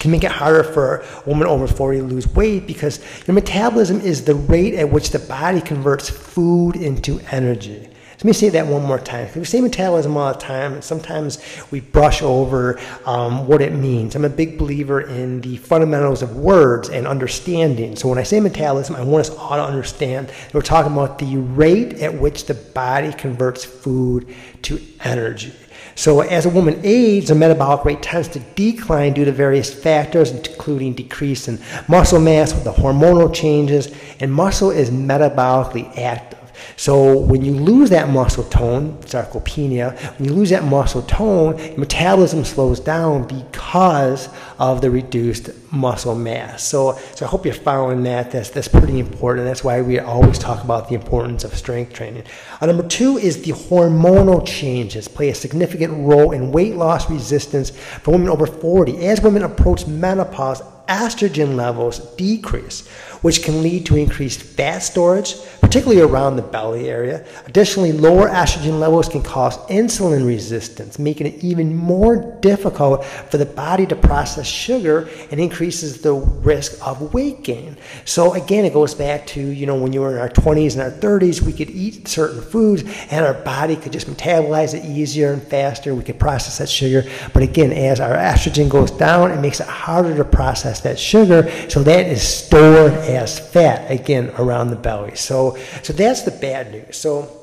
[0.00, 4.00] can make it harder for a woman over 40 to lose weight because your metabolism
[4.00, 7.89] is the rate at which the body converts food into energy.
[8.20, 9.30] Let me say that one more time.
[9.34, 11.38] We say metabolism all the time, and sometimes
[11.70, 14.14] we brush over um, what it means.
[14.14, 17.96] I'm a big believer in the fundamentals of words and understanding.
[17.96, 21.18] So when I say metabolism, I want us all to understand that we're talking about
[21.18, 24.28] the rate at which the body converts food
[24.64, 25.54] to energy.
[25.94, 30.30] So as a woman ages, the metabolic rate tends to decline due to various factors,
[30.30, 31.58] including decrease in
[31.88, 33.90] muscle mass with the hormonal changes,
[34.20, 36.39] and muscle is metabolically active.
[36.76, 42.44] So when you lose that muscle tone, sarcopenia, when you lose that muscle tone, metabolism
[42.44, 46.62] slows down because of the reduced muscle mass.
[46.62, 48.30] So, so I hope you're following that.
[48.30, 49.46] That's, that's pretty important.
[49.46, 52.24] That's why we always talk about the importance of strength training.
[52.60, 57.70] Uh, number two is the hormonal changes play a significant role in weight loss resistance
[57.70, 59.06] for women over 40.
[59.06, 62.86] As women approach menopause, estrogen levels decrease,
[63.22, 67.24] which can lead to increased fat storage, particularly around the belly area.
[67.46, 73.46] Additionally, lower estrogen levels can cause insulin resistance, making it even more difficult for the
[73.46, 77.76] body to process sugar and increases the risk of weight gain.
[78.04, 80.82] So again, it goes back to, you know, when you were in our 20s and
[80.82, 85.32] our 30s, we could eat certain foods and our body could just metabolize it easier
[85.32, 85.94] and faster.
[85.94, 87.08] We could process that sugar.
[87.32, 91.50] But again, as our estrogen goes down, it makes it harder to process that sugar.
[91.68, 95.14] So that is stored as fat again around the belly.
[95.16, 96.96] So so that's the bad news.
[96.96, 97.39] So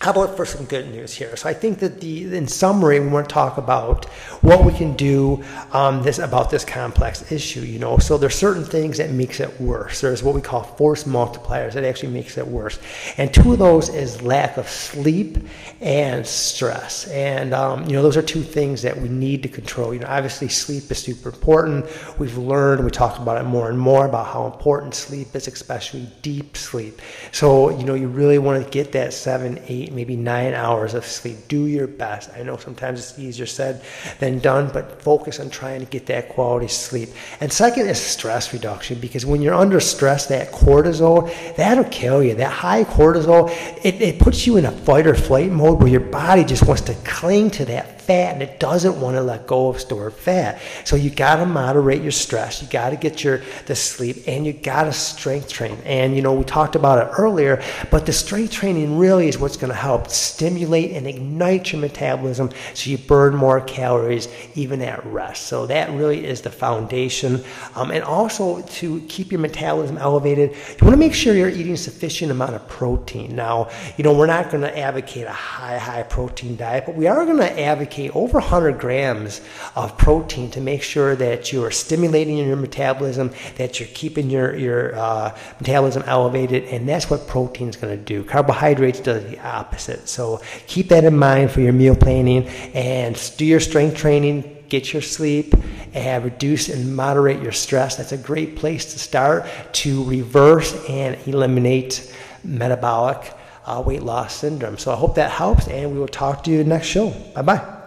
[0.00, 1.36] how about for some good news here?
[1.36, 4.06] So I think that the in summary, we want to talk about
[4.40, 7.60] what we can do um, this about this complex issue.
[7.60, 10.00] You know, so there's certain things that makes it worse.
[10.00, 12.78] There's what we call force multipliers that actually makes it worse,
[13.18, 15.36] and two of those is lack of sleep
[15.82, 17.06] and stress.
[17.08, 19.92] And um, you know, those are two things that we need to control.
[19.92, 21.84] You know, obviously sleep is super important.
[22.18, 26.08] We've learned, we talk about it more and more about how important sleep is, especially
[26.22, 27.02] deep sleep.
[27.32, 31.04] So you know, you really want to get that seven, eight maybe nine hours of
[31.04, 31.48] sleep.
[31.48, 32.30] Do your best.
[32.36, 33.82] I know sometimes it's easier said
[34.18, 37.10] than done, but focus on trying to get that quality sleep.
[37.40, 42.34] And second is stress reduction because when you're under stress, that cortisol, that'll kill you.
[42.34, 43.50] That high cortisol,
[43.84, 46.82] it, it puts you in a fight or flight mode where your body just wants
[46.82, 50.60] to cling to that fat and it doesn't want to let go of stored fat.
[50.84, 52.62] So you got to moderate your stress.
[52.62, 55.78] You got to get your the sleep and you got to strength train.
[55.84, 59.56] And you know, we talked about it earlier, but the strength training really is what's
[59.56, 65.04] going to help stimulate and ignite your metabolism so you burn more calories even at
[65.06, 65.46] rest.
[65.46, 67.44] So that really is the foundation.
[67.74, 71.76] Um, and also to keep your metabolism elevated, you want to make sure you're eating
[71.76, 73.36] sufficient amount of protein.
[73.36, 77.06] Now, you know, we're not going to advocate a high, high protein diet, but we
[77.06, 79.42] are going to advocate over 100 grams
[79.76, 84.56] of protein to make sure that you are stimulating your metabolism, that you're keeping your,
[84.56, 88.24] your uh, metabolism elevated, and that's what protein is going to do.
[88.24, 90.08] Carbohydrates does the opposite.
[90.08, 94.92] So keep that in mind for your meal planning and do your strength training get
[94.92, 95.52] your sleep
[95.92, 97.96] and reduce and moderate your stress.
[97.96, 103.34] That's a great place to start to reverse and eliminate metabolic
[103.66, 104.78] uh, weight loss syndrome.
[104.78, 107.10] So I hope that helps, and we will talk to you next show.
[107.34, 107.79] Bye bye.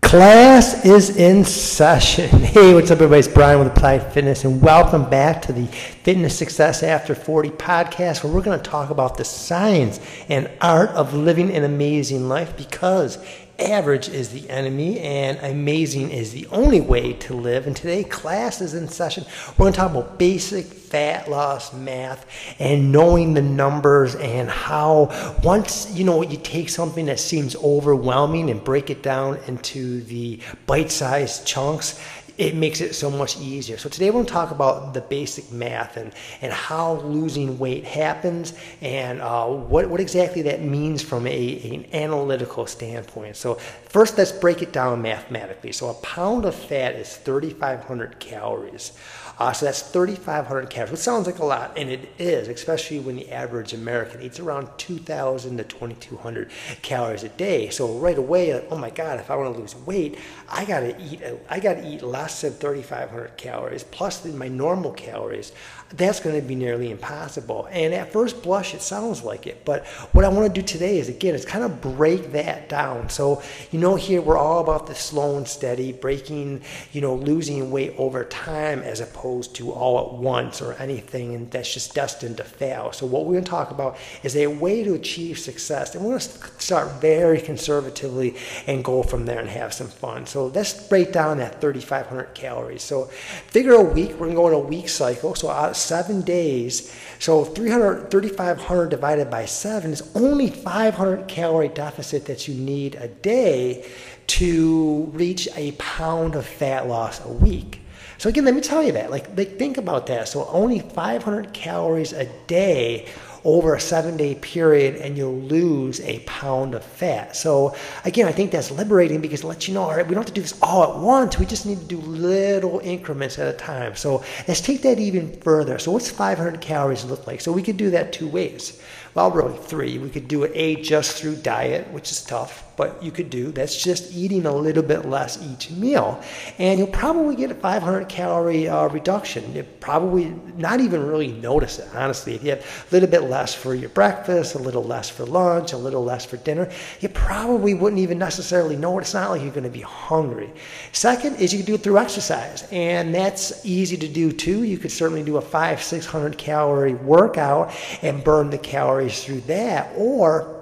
[0.00, 2.30] Class is in session.
[2.48, 3.18] Hey, what's up, everybody?
[3.18, 8.24] It's Brian with Applied Fitness, and welcome back to the Fitness Success After 40 podcast,
[8.24, 12.56] where we're going to talk about the science and art of living an amazing life
[12.56, 13.18] because
[13.58, 17.66] average is the enemy and amazing is the only way to live.
[17.66, 19.24] And today, class is in session.
[19.50, 22.24] We're going to talk about basic fat loss math
[22.58, 28.48] and knowing the numbers and how once you know you take something that seems overwhelming
[28.48, 32.00] and break it down into the bite-sized chunks
[32.38, 33.76] it makes it so much easier.
[33.76, 37.84] So today we're going to talk about the basic math and, and how losing weight
[37.84, 43.34] happens and uh, what, what exactly that means from a, an analytical standpoint.
[43.34, 45.72] So first let's break it down mathematically.
[45.72, 48.92] So a pound of fat is 3,500 calories.
[49.38, 53.16] Uh, so that's 3,500 calories, which sounds like a lot, and it is, especially when
[53.16, 56.50] the average American eats around 2,000 to 2,200
[56.82, 57.68] calories a day.
[57.70, 60.18] So right away, like, oh my God, if I want to lose weight,
[60.48, 61.22] I gotta eat.
[61.48, 65.52] I gotta eat less than 3,500 calories plus my normal calories
[65.90, 67.66] that's going to be nearly impossible.
[67.70, 69.64] And at first blush, it sounds like it.
[69.64, 73.08] But what I want to do today is, again, is kind of break that down.
[73.08, 76.62] So, you know, here we're all about the slow and steady, breaking,
[76.92, 81.50] you know, losing weight over time as opposed to all at once or anything and
[81.50, 82.92] that's just destined to fail.
[82.92, 85.94] So, what we're going to talk about is a way to achieve success.
[85.94, 90.26] And we're going to start very conservatively and go from there and have some fun.
[90.26, 92.82] So, let's break down that 3,500 calories.
[92.82, 93.04] So,
[93.48, 95.34] figure a week, we're going to go in a week cycle.
[95.34, 96.94] So, seven days.
[97.18, 103.08] So 300, 3,500 divided by seven is only 500 calorie deficit that you need a
[103.08, 103.84] day
[104.28, 107.80] to reach a pound of fat loss a week.
[108.18, 109.10] So again, let me tell you that.
[109.10, 110.28] Like, like think about that.
[110.28, 113.06] So only 500 calories a day
[113.44, 117.36] over a seven day period and you'll lose a pound of fat.
[117.36, 120.22] So, again, I think that's liberating because it lets you know, all right, we don't
[120.22, 121.38] have to do this all at once.
[121.38, 123.94] We just need to do little increments at a time.
[123.94, 125.78] So, let's take that even further.
[125.78, 127.40] So, what's 500 calories look like?
[127.40, 128.82] So, we could do that two ways.
[129.14, 129.98] Well, really, three.
[129.98, 133.50] We could do it A, just through diet, which is tough but you could do.
[133.50, 136.22] That's just eating a little bit less each meal.
[136.58, 139.52] And you'll probably get a 500 calorie uh, reduction.
[139.52, 142.36] You probably not even really notice it, honestly.
[142.36, 145.72] If you have a little bit less for your breakfast, a little less for lunch,
[145.72, 146.70] a little less for dinner,
[147.00, 149.02] you probably wouldn't even necessarily know it.
[149.02, 150.52] It's not like you're going to be hungry.
[150.92, 154.62] Second is you can do it through exercise, and that's easy to do too.
[154.62, 159.92] You could certainly do a five, 600 calorie workout and burn the calories through that,
[159.96, 160.57] or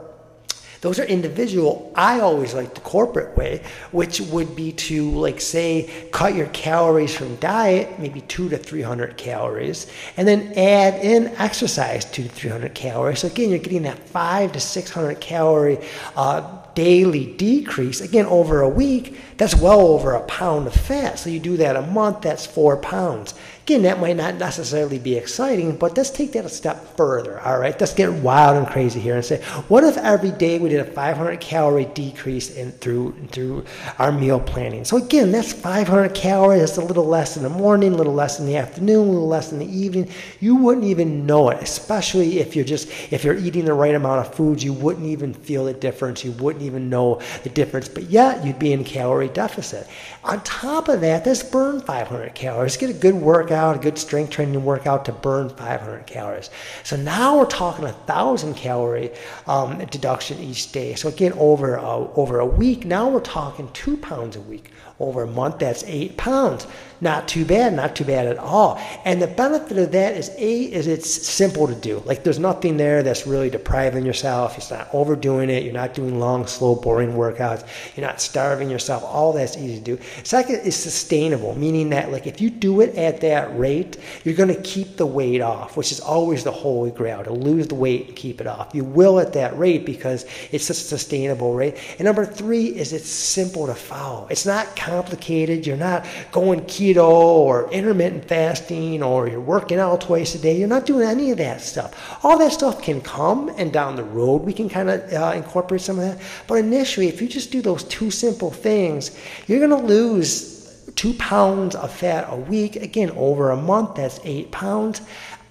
[0.87, 1.91] those are individual.
[1.97, 3.61] I always like the corporate way,
[3.91, 9.17] which would be to, like, say, cut your calories from diet, maybe two to 300
[9.17, 13.19] calories, and then add in exercise, two to 300 calories.
[13.19, 15.85] So, again, you're getting that five to 600 calorie
[16.15, 18.01] uh, daily decrease.
[18.01, 21.19] Again, over a week, that's well over a pound of fat.
[21.19, 23.35] So, you do that a month, that's four pounds.
[23.67, 27.59] Again, that might not necessarily be exciting, but let's take that a step further, all
[27.59, 27.75] right?
[27.81, 30.85] Let's get wild and crazy here and say, what if every day we did a
[30.85, 33.65] 500 calorie decrease in through through
[33.99, 34.85] our meal planning?
[34.85, 36.61] So again, that's 500 calories.
[36.61, 39.27] That's a little less in the morning, a little less in the afternoon, a little
[39.27, 40.11] less in the evening.
[40.39, 44.25] You wouldn't even know it, especially if you're just if you're eating the right amount
[44.25, 44.63] of foods.
[44.63, 46.25] You wouldn't even feel the difference.
[46.25, 47.89] You wouldn't even know the difference.
[47.89, 49.87] But yet, you'd be in calorie deficit.
[50.25, 52.77] On top of that, let's burn 500 calories.
[52.77, 56.51] Get a good workout a good strength training workout to burn 500 calories.
[56.83, 59.13] So now we're talking a thousand calorie
[59.47, 60.95] um, deduction each day.
[60.95, 64.71] So again, over uh, over a week, now we're talking two pounds a week.
[64.99, 66.67] Over a month, that's eight pounds.
[67.03, 68.81] Not too bad, not too bad at all.
[69.05, 72.03] And the benefit of that is a is it's simple to do.
[72.07, 74.57] Like there's nothing there that's really depriving yourself.
[74.57, 75.63] It's not overdoing it.
[75.63, 77.67] You're not doing long, slow, boring workouts.
[77.95, 79.05] You're not starving yourself.
[79.05, 79.99] All that's easy to do.
[80.25, 84.55] Second is sustainable, meaning that like if you do it at that rate, you're going
[84.55, 88.09] to keep the weight off, which is always the holy grail to lose the weight
[88.09, 88.75] and keep it off.
[88.75, 91.77] You will at that rate because it's a sustainable rate.
[91.99, 94.27] And number three is it's simple to follow.
[94.31, 95.67] It's not complicated.
[95.67, 100.57] You're not going keto or intermittent fasting or you're working out twice a day.
[100.57, 102.25] You're not doing any of that stuff.
[102.25, 105.81] All that stuff can come and down the road we can kind of uh, incorporate
[105.81, 106.25] some of that.
[106.47, 109.17] But initially, if you just do those two simple things,
[109.47, 110.55] you're going to lose
[110.95, 112.77] two pounds of fat a week.
[112.77, 115.03] Again, over a month, that's eight pounds.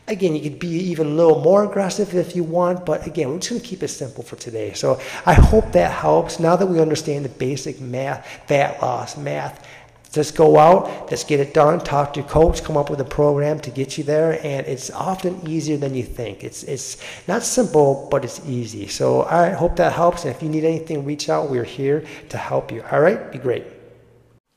[0.07, 3.39] Again, you could be even a little more aggressive if you want, but again, we're
[3.39, 4.73] just going to keep it simple for today.
[4.73, 6.39] So I hope that helps.
[6.39, 9.67] Now that we understand the basic math, fat loss, math,
[10.11, 13.05] just go out, let's get it done, talk to your coach, come up with a
[13.05, 16.43] program to get you there, and it's often easier than you think.
[16.43, 16.97] It's it's
[17.27, 18.87] not simple, but it's easy.
[18.87, 20.23] So I hope that helps.
[20.23, 21.49] And if you need anything, reach out.
[21.49, 22.81] We're here to help you.
[22.91, 23.65] All right, be great.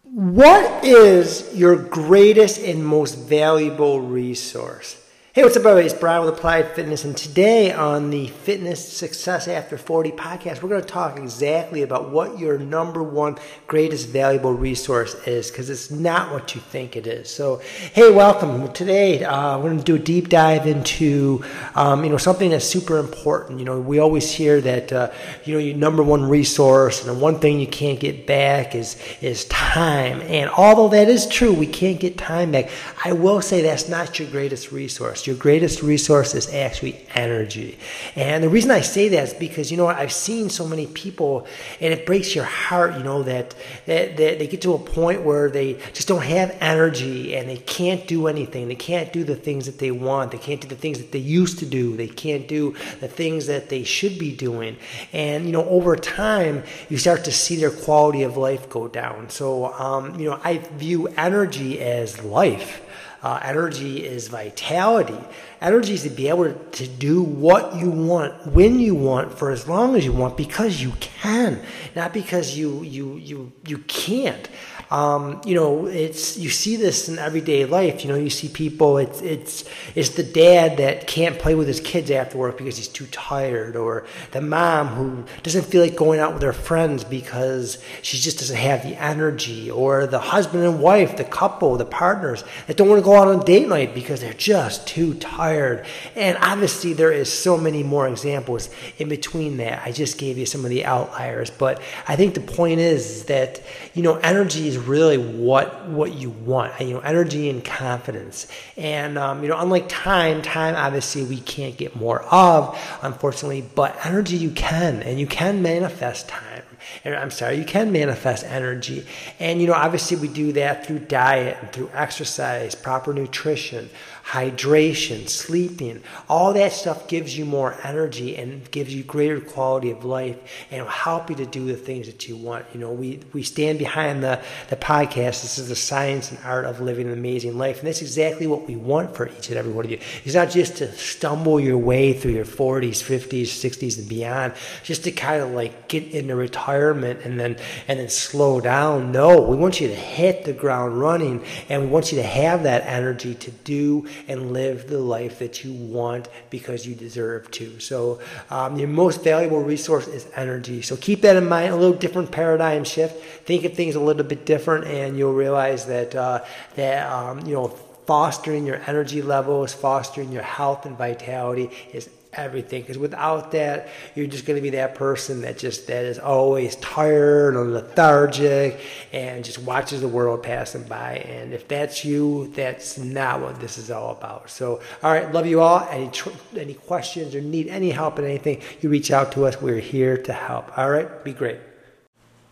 [0.05, 5.08] What is your greatest and most valuable resource?
[5.39, 5.87] Hey, what's up, everybody?
[5.87, 10.69] It's Brian with Applied Fitness, and today on the Fitness Success After 40 podcast, we're
[10.69, 15.93] going to talk exactly about what your number one greatest valuable resource is, because it's
[15.93, 17.31] not what you think it is.
[17.31, 17.59] So,
[17.93, 18.73] hey, welcome.
[18.73, 21.45] Today, uh, we're going to do a deep dive into,
[21.77, 23.61] um, you know, something that's super important.
[23.61, 25.13] You know, we always hear that, uh,
[25.45, 29.01] you know, your number one resource and the one thing you can't get back is
[29.21, 30.21] is time.
[30.23, 32.71] And although that is true, we can't get time back.
[33.05, 37.79] I will say that's not your greatest resource your greatest resource is actually energy.
[38.17, 41.47] And the reason I say that is because, you know I've seen so many people,
[41.81, 43.55] and it breaks your heart, you know, that,
[43.85, 47.59] that, that they get to a point where they just don't have energy and they
[47.59, 48.69] can't do anything.
[48.69, 50.33] They can't do the things that they want.
[50.33, 51.95] They can't do the things that they used to do.
[51.95, 54.79] They can't do the things that they should be doing.
[55.13, 59.29] And, you know, over time, you start to see their quality of life go down.
[59.29, 62.83] So, um, you know, I view energy as life.
[63.21, 65.19] Uh, energy is vitality.
[65.61, 69.67] Energy is to be able to do what you want, when you want, for as
[69.67, 71.61] long as you want, because you can,
[71.97, 74.49] not because you you you you can't.
[74.91, 78.05] Um, you know, it's you see this in everyday life.
[78.05, 78.97] You know, you see people.
[78.99, 79.65] It's it's
[79.95, 83.77] it's the dad that can't play with his kids after work because he's too tired,
[83.77, 88.39] or the mom who doesn't feel like going out with her friends because she just
[88.39, 92.89] doesn't have the energy, or the husband and wife, the couple, the partners that don't
[92.89, 95.85] want to go out on date night because they're just too tired.
[96.15, 99.83] And obviously, there is so many more examples in between that.
[99.85, 103.63] I just gave you some of the outliers, but I think the point is that
[103.99, 106.81] you know energy is really what what you want.
[106.81, 108.47] You know, energy and confidence.
[108.77, 113.99] And um, you know, unlike time, time obviously we can't get more of, unfortunately, but
[114.07, 116.63] energy you can, and you can manifest time.
[117.05, 119.05] And I'm sorry, you can manifest energy.
[119.41, 123.91] And you know, obviously we do that through diet and through exercise, proper nutrition,
[124.29, 130.05] hydration, sleeping, all that stuff gives you more energy and gives you greater quality of
[130.05, 130.37] life
[130.71, 132.67] and will help you to do the things that you want.
[132.75, 135.41] You know, we, we stand behind the, the podcast.
[135.41, 137.79] This is the science and art of living an amazing life.
[137.79, 139.99] And that's exactly what we want for each and every one of you.
[140.27, 144.53] It's not just to stumble your way through your 40s, 50s, 60s, and beyond,
[144.83, 147.57] just to kind of like get into retirement and then,
[147.89, 149.11] and then slow down.
[149.11, 152.65] No, we want you to hit the ground running and we want you to have
[152.65, 157.79] that energy to do and live the life that you want because you deserve to.
[157.81, 160.83] So, um, your most valuable resource is energy.
[160.83, 161.73] So, keep that in mind.
[161.73, 163.23] A little different paradigm shift.
[163.45, 166.45] Think of things a little bit different, and you'll realize that uh,
[166.77, 167.69] that um, you know
[168.09, 174.27] fostering your energy levels, fostering your health and vitality is everything because without that you're
[174.27, 178.81] just going to be that person that just that is always tired or lethargic
[179.13, 181.17] and just watches the world passing by.
[181.17, 184.51] And if that's you that's not what this is all about.
[184.51, 185.87] So all right love you all.
[185.91, 189.61] Any tr- any questions or need any help in anything you reach out to us.
[189.61, 190.77] We're here to help.
[190.77, 191.59] All right be great.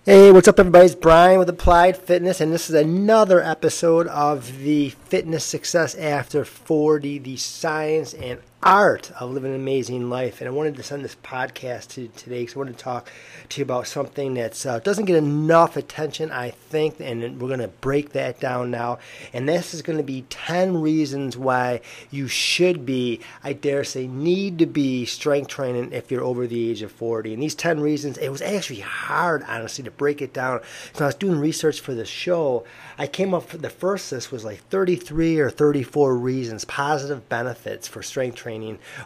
[0.07, 0.87] Hey, what's up, everybody?
[0.87, 6.45] It's Brian with Applied Fitness, and this is another episode of the Fitness Success After
[6.45, 10.41] 40, the science and art of living an amazing life.
[10.41, 13.09] And I wanted to send this podcast to today because I wanted to talk
[13.51, 17.61] to you about something that uh, doesn't get enough attention, I think, and we're going
[17.61, 18.99] to break that down now.
[19.33, 24.09] And this is going to be 10 reasons why you should be, I dare say,
[24.09, 27.35] need to be strength training if you're over the age of 40.
[27.35, 30.61] And these 10 reasons, it was actually hard, honestly, to break it down.
[30.93, 32.65] So I was doing research for the show.
[32.99, 37.87] I came up, with the first list was like 33 or 34 reasons, positive benefits
[37.87, 38.56] for strength training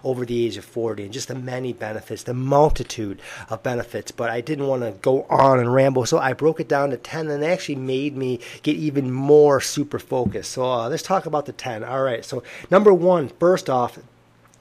[0.04, 4.10] over the age of 40, and just the many benefits, the multitude of benefits.
[4.10, 6.96] But I didn't want to go on and ramble, so I broke it down to
[6.96, 10.52] 10, and it actually made me get even more super focused.
[10.52, 11.84] So uh, let's talk about the 10.
[11.84, 13.98] All right, so number one, first off,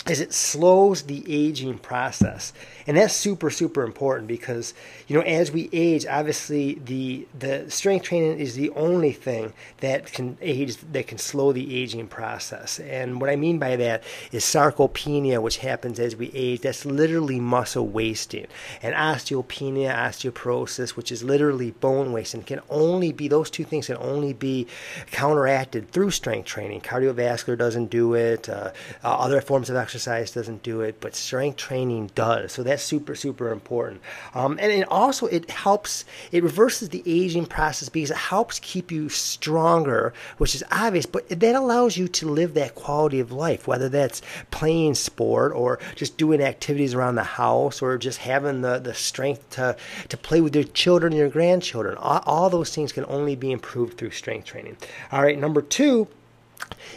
[0.07, 2.53] is it slows the aging process.
[2.87, 4.73] And that's super super important because
[5.07, 10.11] you know as we age obviously the the strength training is the only thing that
[10.11, 12.79] can age that can slow the aging process.
[12.79, 16.61] And what i mean by that is sarcopenia which happens as we age.
[16.61, 18.47] That's literally muscle wasting.
[18.81, 23.97] And osteopenia osteoporosis which is literally bone wasting can only be those two things can
[23.97, 24.65] only be
[25.11, 26.81] counteracted through strength training.
[26.81, 28.71] Cardiovascular doesn't do it uh,
[29.03, 29.88] uh, other forms of exercise
[30.31, 34.01] doesn't do it but strength training does so that's super super important.
[34.33, 38.91] Um, and it also it helps it reverses the aging process because it helps keep
[38.91, 41.05] you stronger, which is obvious.
[41.05, 44.21] But that allows you to live that quality of life, whether that's
[44.51, 49.49] playing sport or just doing activities around the house or just having the, the strength
[49.51, 49.75] to
[50.07, 51.97] to play with your children and your grandchildren.
[51.97, 54.77] All, all those things can only be improved through strength training.
[55.11, 56.07] All right, number two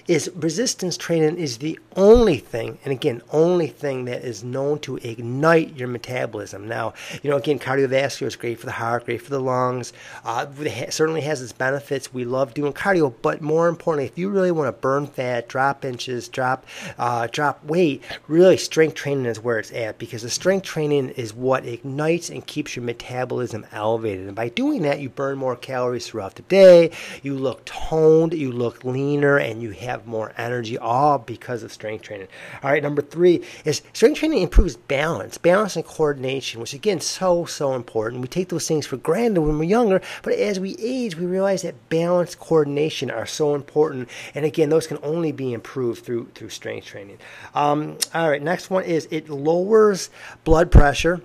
[0.09, 4.97] is resistance training is the only thing, and again, only thing that is known to
[4.97, 6.67] ignite your metabolism.
[6.67, 9.93] Now, you know, again, cardiovascular is great for the heart, great for the lungs.
[10.25, 12.13] Uh, it certainly has its benefits.
[12.13, 15.85] We love doing cardio, but more importantly, if you really want to burn fat, drop
[15.85, 16.67] inches, drop
[16.99, 21.35] uh, drop weight, really strength training is where it's at because the strength training is
[21.35, 24.27] what ignites and keeps your metabolism elevated.
[24.27, 26.91] And by doing that, you burn more calories throughout the day.
[27.23, 32.03] You look toned, you look leaner, and you have more energy, all because of strength
[32.03, 32.29] training.
[32.63, 37.45] All right, number three is strength training improves balance, balance and coordination, which again, so,
[37.45, 38.23] so important.
[38.23, 41.63] We take those things for granted when we're younger, but as we age, we realize
[41.63, 44.09] that balance, coordination are so important.
[44.35, 47.19] And again, those can only be improved through, through strength training.
[47.55, 50.11] Um, all right, next one is it lowers
[50.45, 51.21] blood pressure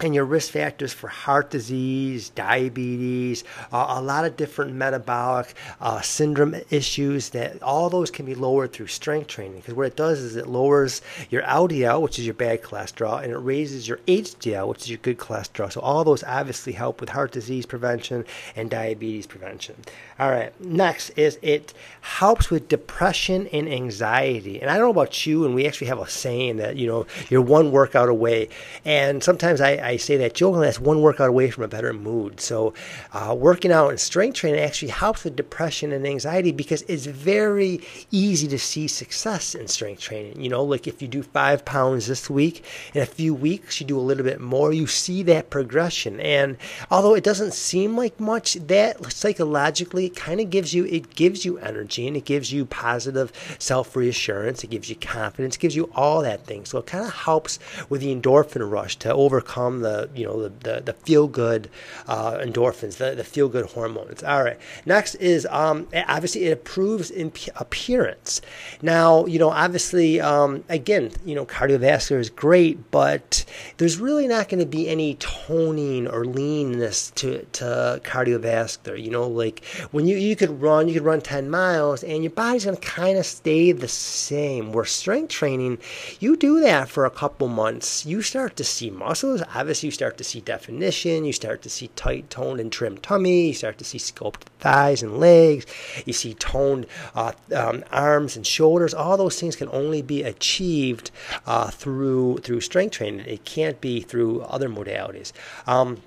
[0.00, 6.00] and your risk factors for heart disease, diabetes, uh, a lot of different metabolic uh,
[6.00, 9.56] syndrome issues that all those can be lowered through strength training.
[9.56, 13.32] Because what it does is it lowers your LDL, which is your bad cholesterol, and
[13.32, 15.72] it raises your HDL, which is your good cholesterol.
[15.72, 18.24] So all those obviously help with heart disease prevention
[18.54, 19.76] and diabetes prevention.
[20.18, 24.60] All right, next is it helps with depression and anxiety.
[24.60, 27.06] And I don't know about you, and we actually have a saying that, you know,
[27.30, 28.48] you're one workout away.
[28.84, 32.40] And sometimes I I say that jokingly, that's one workout away from a better mood.
[32.40, 32.74] So,
[33.12, 37.80] uh, working out and strength training actually helps with depression and anxiety because it's very
[38.10, 40.40] easy to see success in strength training.
[40.40, 42.64] You know, like if you do five pounds this week,
[42.94, 46.20] in a few weeks you do a little bit more, you see that progression.
[46.20, 46.56] And
[46.90, 51.58] although it doesn't seem like much, that psychologically kind of gives you it gives you
[51.58, 54.62] energy and it gives you positive self reassurance.
[54.64, 55.56] It gives you confidence.
[55.56, 56.64] Gives you all that thing.
[56.64, 57.58] So it kind of helps
[57.88, 61.68] with the endorphin rush to overcome the you know the the, the feel good
[62.06, 64.22] uh, endorphins, the, the feel good hormones.
[64.22, 64.58] All right.
[64.84, 67.12] Next is um, obviously it improves
[67.56, 68.40] appearance.
[68.82, 73.44] Now you know obviously um, again you know cardiovascular is great, but
[73.76, 79.02] there's really not going to be any toning or leanness to to cardiovascular.
[79.02, 82.30] You know like when you you could run you could run 10 miles and your
[82.30, 84.72] body's going to kind of stay the same.
[84.72, 85.78] Where strength training,
[86.20, 90.18] you do that for a couple months, you start to see muscles obviously you start
[90.18, 93.84] to see definition, you start to see tight, toned, and trim tummy, you start to
[93.84, 95.64] see sculpted thighs and legs,
[96.04, 98.92] you see toned uh, um, arms and shoulders.
[98.92, 101.10] All those things can only be achieved
[101.46, 103.26] uh, through through strength training.
[103.26, 105.32] It can't be through other modalities.
[105.66, 106.02] Um,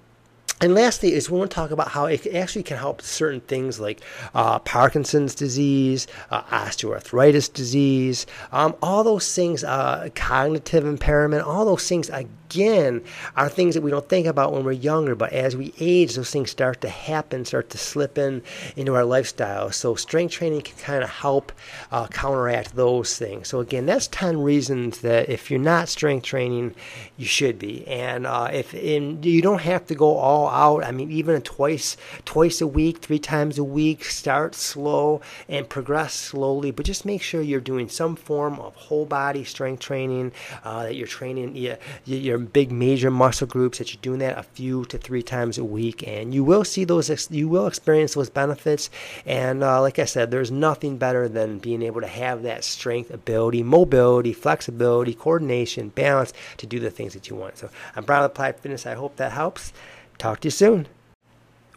[0.62, 3.80] and lastly, is we want to talk about how it actually can help certain things
[3.80, 4.02] like
[4.36, 11.88] uh, Parkinson's disease, uh, osteoarthritis disease, um, all those things, uh, cognitive impairment, all those
[11.88, 12.10] things
[12.50, 13.04] again
[13.36, 16.32] are things that we don't think about when we're younger, but as we age, those
[16.32, 18.42] things start to happen, start to slip in
[18.76, 19.72] into our lifestyle.
[19.72, 21.52] So strength training can kind of help
[21.92, 23.48] uh, counteract those things.
[23.48, 26.74] So again, that's 10 reasons that if you're not strength training,
[27.18, 27.86] you should be.
[27.88, 30.84] And uh, if in, you don't have to go all out.
[30.84, 34.04] I mean, even twice, twice a week, three times a week.
[34.06, 39.06] Start slow and progress slowly, but just make sure you're doing some form of whole
[39.06, 40.32] body strength training.
[40.64, 43.80] Uh, that you're training your, your big major muscle groups.
[43.80, 46.84] That you're doing that a few to three times a week, and you will see
[46.84, 47.32] those.
[47.32, 48.92] You will experience those benefits.
[49.26, 53.10] And uh, like I said, there's nothing better than being able to have that strength,
[53.10, 57.58] ability, mobility, flexibility, coordination, balance to do the things that you want.
[57.58, 58.86] So I'm proud Brian Applied Fitness.
[58.86, 59.72] I hope that helps.
[60.18, 60.88] Talk to you soon.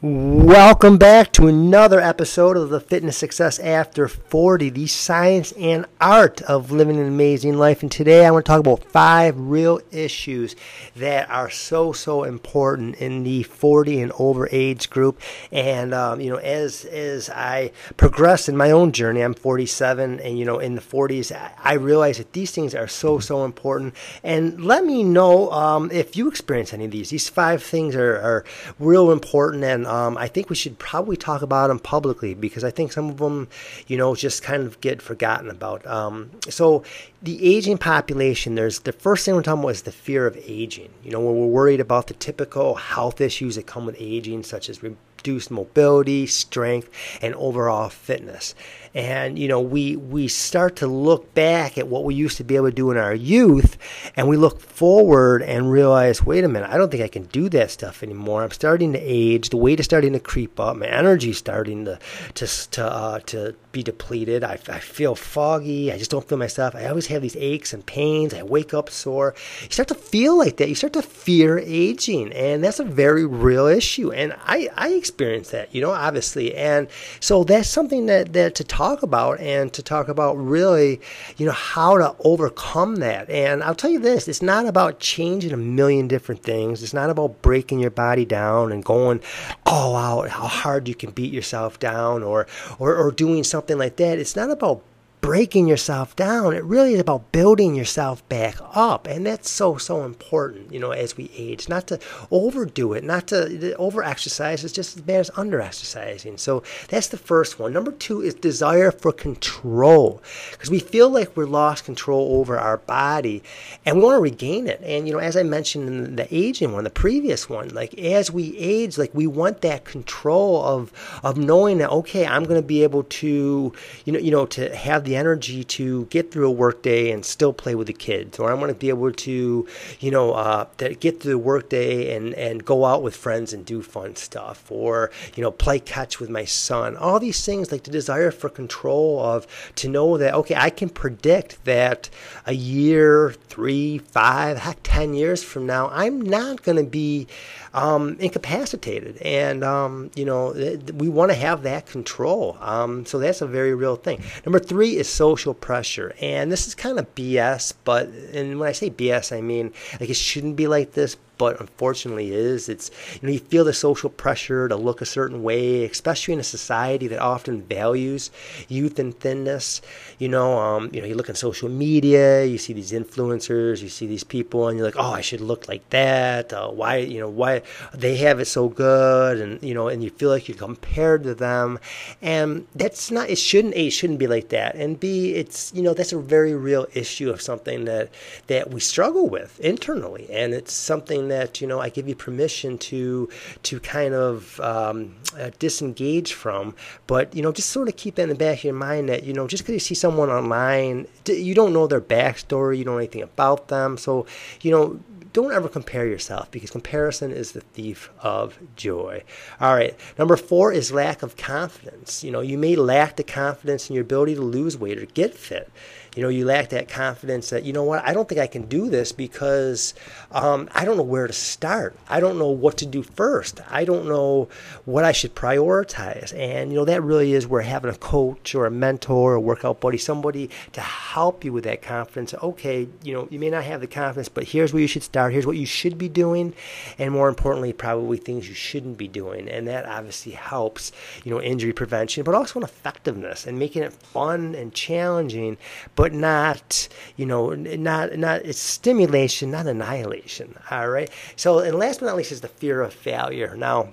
[0.05, 6.43] Welcome back to another episode of the Fitness Success After 40, the science and art
[6.43, 7.83] of living an amazing life.
[7.83, 10.57] And today I want to talk about five real issues
[10.97, 15.21] that are so, so important in the 40 and over age group.
[15.53, 20.37] And, um, you know, as, as I progress in my own journey, I'm 47 and,
[20.37, 21.31] you know, in the 40s,
[21.63, 23.95] I realize that these things are so, so important.
[24.25, 27.11] And let me know um, if you experience any of these.
[27.11, 28.45] These five things are, are
[28.81, 32.71] real important and um, I think we should probably talk about them publicly because I
[32.71, 33.49] think some of them,
[33.87, 35.87] you know, just kind of get forgotten about.
[35.87, 36.83] Um, so
[37.21, 40.89] the aging population, there's the first thing we're talking about is the fear of aging.
[41.05, 44.71] You know, when we're worried about the typical health issues that come with aging, such
[44.71, 46.89] as reduced mobility, strength,
[47.21, 48.55] and overall fitness
[48.95, 52.57] and you know we we start to look back at what we used to be
[52.57, 53.77] able to do in our youth
[54.17, 57.49] and we look forward and realize wait a minute i don't think i can do
[57.49, 58.43] that stuff anymore.
[58.43, 59.51] I'm starting to age.
[59.51, 60.77] The weight is starting to creep up.
[60.77, 61.99] My energy's starting to
[62.35, 64.45] to to, uh, to be depleted.
[64.45, 65.91] I, I feel foggy.
[65.91, 66.75] I just don't feel myself.
[66.75, 68.35] I always have these aches and pains.
[68.35, 69.35] I wake up sore.
[69.63, 70.69] You start to feel like that.
[70.69, 75.51] You start to fear aging and that's a very real issue and i i experience
[75.51, 76.55] that you know obviously.
[76.55, 76.89] And
[77.21, 81.01] so that's something that that to talk talk about and to talk about really,
[81.37, 83.31] you know, how to overcome that.
[83.31, 87.09] And I'll tell you this it's not about changing a million different things, it's not
[87.09, 89.21] about breaking your body down and going
[89.65, 92.49] all out, how hard you can beat yourself down or,
[92.81, 94.19] or, or doing something like that.
[94.19, 94.83] It's not about
[95.23, 96.53] breaking yourself down.
[96.53, 99.07] It really is about building yourself back up.
[99.07, 101.69] And that's so, so important, you know, as we age.
[101.69, 102.01] Not to
[102.33, 106.39] overdo it, not to over exercise is just as bad as under exercising.
[106.39, 107.73] So that's the first one.
[107.73, 110.21] Number two is desire for control.
[110.51, 113.45] Because we feel like we're lost control over our body
[113.87, 114.81] and we want to regain it.
[114.83, 118.33] And, you know, as I mentioned in the aging one, the previous one, like as
[118.33, 120.93] we age, like we want that control of
[121.23, 123.73] of knowing that, okay, I'm gonna be able to,
[124.05, 127.23] you know, you know, to have the the energy to get through a workday and
[127.25, 129.67] still play with the kids, or I want to be able to,
[130.01, 133.83] you know, uh, get through the workday and and go out with friends and do
[133.83, 136.97] fun stuff, or you know, play catch with my son.
[136.97, 139.47] All these things, like the desire for control of
[139.77, 142.09] to know that okay, I can predict that
[142.47, 147.27] a year, three, five, heck, ten years from now, I'm not going to be
[147.75, 150.53] um, incapacitated, and um, you know,
[150.95, 152.59] we want to have that control.
[152.61, 154.23] Um, so that's a very real thing.
[154.45, 156.15] Number three is social pressure.
[156.21, 160.11] And this is kind of BS, but and when I say BS, I mean like
[160.11, 162.69] it shouldn't be like this, but unfortunately is.
[162.69, 166.39] It's you know you feel the social pressure to look a certain way, especially in
[166.39, 168.31] a society that often values
[168.69, 169.83] youth and thinness.
[170.21, 173.89] You know, um, you know you look on social media, you see these influencers, you
[173.89, 176.53] see these people, and you're like, oh, I should look like that.
[176.53, 177.63] Uh, why you know why
[177.93, 181.35] they have it so good, and you know, and you feel like you're compared to
[181.35, 181.81] them,
[182.21, 183.29] and that's not.
[183.29, 183.75] It shouldn't.
[183.75, 186.87] A it shouldn't be like that, and B it's you know that's a very real
[186.95, 188.11] issue of something that
[188.47, 192.79] that we struggle with internally, and it's something that you know I give you permission
[192.79, 193.29] to
[193.65, 196.75] to kind of um, uh, disengage from,
[197.07, 199.25] but you know just sort of keep that in the back of your mind that
[199.25, 202.95] you know just because you see someone online, you don't know their backstory, you don't
[202.95, 204.27] know anything about them, so
[204.61, 205.01] you know
[205.33, 209.23] don't ever compare yourself because comparison is the thief of joy.
[209.61, 209.99] All right.
[210.19, 212.23] Number four is lack of confidence.
[212.23, 215.35] You know, you may lack the confidence in your ability to lose weight or get
[215.35, 215.71] fit
[216.15, 218.67] you know, you lack that confidence that, you know what, I don't think I can
[218.67, 219.95] do this because
[220.31, 221.97] um, I don't know where to start.
[222.09, 223.61] I don't know what to do first.
[223.71, 224.49] I don't know
[224.85, 226.37] what I should prioritize.
[226.37, 229.41] And, you know, that really is where having a coach or a mentor or a
[229.41, 232.35] workout buddy, somebody to help you with that confidence.
[232.35, 235.33] Okay, you know, you may not have the confidence, but here's where you should start.
[235.33, 236.53] Here's what you should be doing.
[236.99, 239.49] And more importantly, probably things you shouldn't be doing.
[239.49, 240.93] And that obviously helps,
[241.25, 245.57] you know, injury prevention, but also in effectiveness and making it fun and challenging.
[245.95, 250.53] But but not, you know, not not it's stimulation, not annihilation.
[250.69, 251.09] All right.
[251.37, 253.55] So, and last but not least is the fear of failure.
[253.57, 253.93] Now,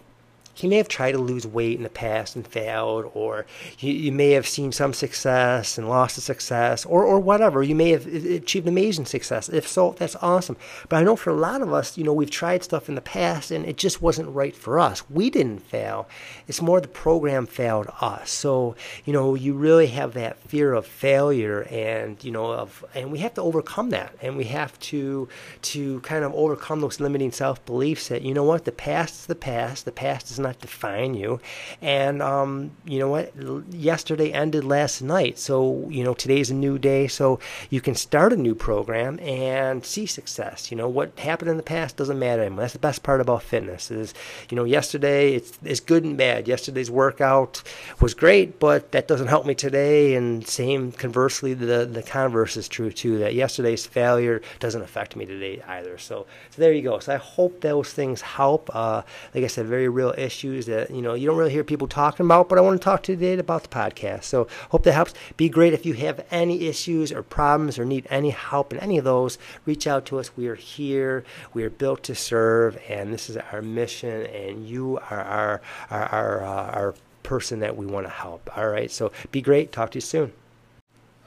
[0.60, 3.45] he may have tried to lose weight in the past and failed, or
[3.80, 7.64] you, you, may have seen some success and lost the success, or, or whatever.
[7.64, 9.47] You may have achieved amazing success.
[9.49, 10.57] If so, that's awesome.
[10.89, 13.01] But I know for a lot of us, you know, we've tried stuff in the
[13.01, 15.10] past and it just wasn't right for us.
[15.10, 16.10] We didn't fail.
[16.47, 18.30] It's more the program failed us.
[18.32, 23.12] So, you know, you really have that fear of failure and, you know, of, and
[23.12, 24.16] we have to overcome that.
[24.22, 25.30] And we have to,
[25.62, 29.26] to kind of overcome those limiting self beliefs that, you know what, the past is
[29.28, 29.86] the past.
[29.86, 31.39] The past is not not define you.
[31.82, 33.34] And um, you know what?
[33.74, 37.08] Yesterday ended last night, so you know today's a new day.
[37.08, 37.39] So
[37.70, 40.72] you can start a new program and see success.
[40.72, 42.62] You know what happened in the past doesn't matter anymore.
[42.62, 43.89] That's the best part about fitness.
[43.89, 44.14] Is
[44.50, 46.47] you know yesterday it's it's good and bad.
[46.47, 47.64] Yesterday's workout
[48.02, 50.16] was great, but that doesn't help me today.
[50.16, 53.18] And same conversely, the the converse is true too.
[53.20, 55.97] That yesterday's failure doesn't affect me today either.
[55.97, 57.00] So so there you go.
[57.00, 58.70] So I hope those things help.
[58.74, 61.63] Uh, like I said, very real issue issues that you know you don't really hear
[61.63, 64.23] people talking about, but I want to talk to you today about the podcast.
[64.23, 65.13] So hope that helps.
[65.35, 68.97] Be great if you have any issues or problems or need any help in any
[68.97, 69.37] of those.
[69.65, 70.35] Reach out to us.
[70.37, 71.25] We are here.
[71.53, 74.25] We are built to serve, and this is our mission.
[74.27, 75.61] And you are our
[75.91, 78.49] our our, uh, our person that we want to help.
[78.57, 78.89] All right.
[78.89, 79.71] So be great.
[79.71, 80.31] Talk to you soon.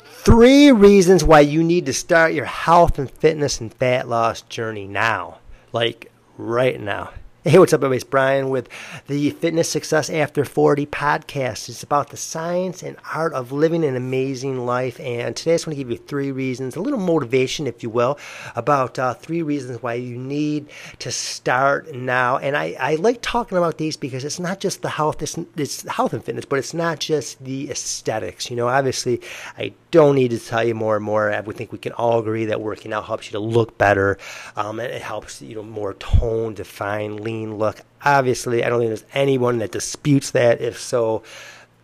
[0.05, 4.87] Three reasons why you need to start your health and fitness and fat loss journey
[4.87, 5.39] now.
[5.73, 7.11] Like right now.
[7.45, 7.97] Hey, what's up, everybody?
[7.97, 8.69] It's Brian with
[9.09, 11.69] the Fitness Success After 40 podcast.
[11.69, 15.01] It's about the science and art of living an amazing life.
[15.01, 17.91] And today I just want to give you three reasons, a little motivation, if you
[17.91, 18.17] will,
[18.55, 20.71] about uh, three reasons why you need
[21.01, 22.39] to start now.
[22.39, 25.83] And I, I like talking about these because it's not just the health, it's, it's
[25.91, 28.51] health and fitness, but it's not just the aesthetics.
[28.51, 29.21] You know, obviously,
[29.59, 31.41] I don't need to tell you more and more.
[31.47, 34.19] Would think we can all agree that working out helps you to look better.
[34.57, 37.83] Um, and it helps you know more tone, define, lean look.
[38.05, 40.61] Obviously, I don't think there's anyone that disputes that.
[40.61, 41.23] If so,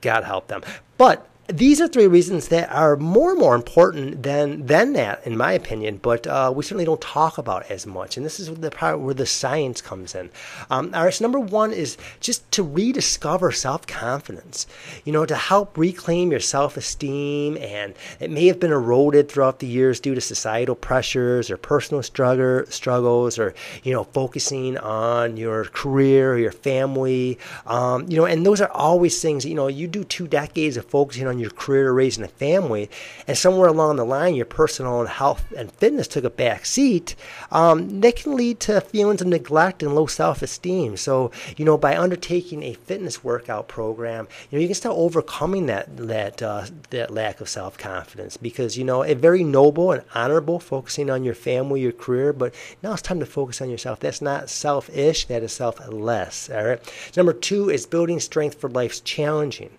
[0.01, 0.63] God help them.
[0.97, 5.35] But these are three reasons that are more and more important than than that, in
[5.35, 5.97] my opinion.
[5.97, 9.15] But uh, we certainly don't talk about as much, and this is the part where
[9.15, 10.29] the science comes in.
[10.69, 14.67] Um, all right, so number one is just to rediscover self confidence.
[15.07, 19.61] You know, to help reclaim your self esteem, and it may have been eroded throughout
[19.61, 25.39] the years due to societal pressures or personal struggle struggles, or you know, focusing on
[25.39, 27.39] your career or your family.
[27.67, 29.47] Um, you know, and those are always things.
[29.47, 32.91] You know, you do two decades of focusing on your career, raising a family,
[33.27, 37.15] and somewhere along the line, your personal health and fitness took a back seat,
[37.51, 40.97] um, they can lead to feelings of neglect and low self esteem.
[40.97, 45.67] So, you know, by undertaking a fitness workout program, you know, you can start overcoming
[45.67, 50.03] that that uh, that lack of self confidence because you know, a very noble and
[50.15, 54.01] honorable focusing on your family, your career, but now it's time to focus on yourself.
[54.01, 56.51] That's not selfish, that is selfless.
[56.51, 57.13] All right.
[57.17, 59.71] Number two is building strength for life's challenging.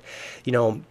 [0.44, 0.82] You know,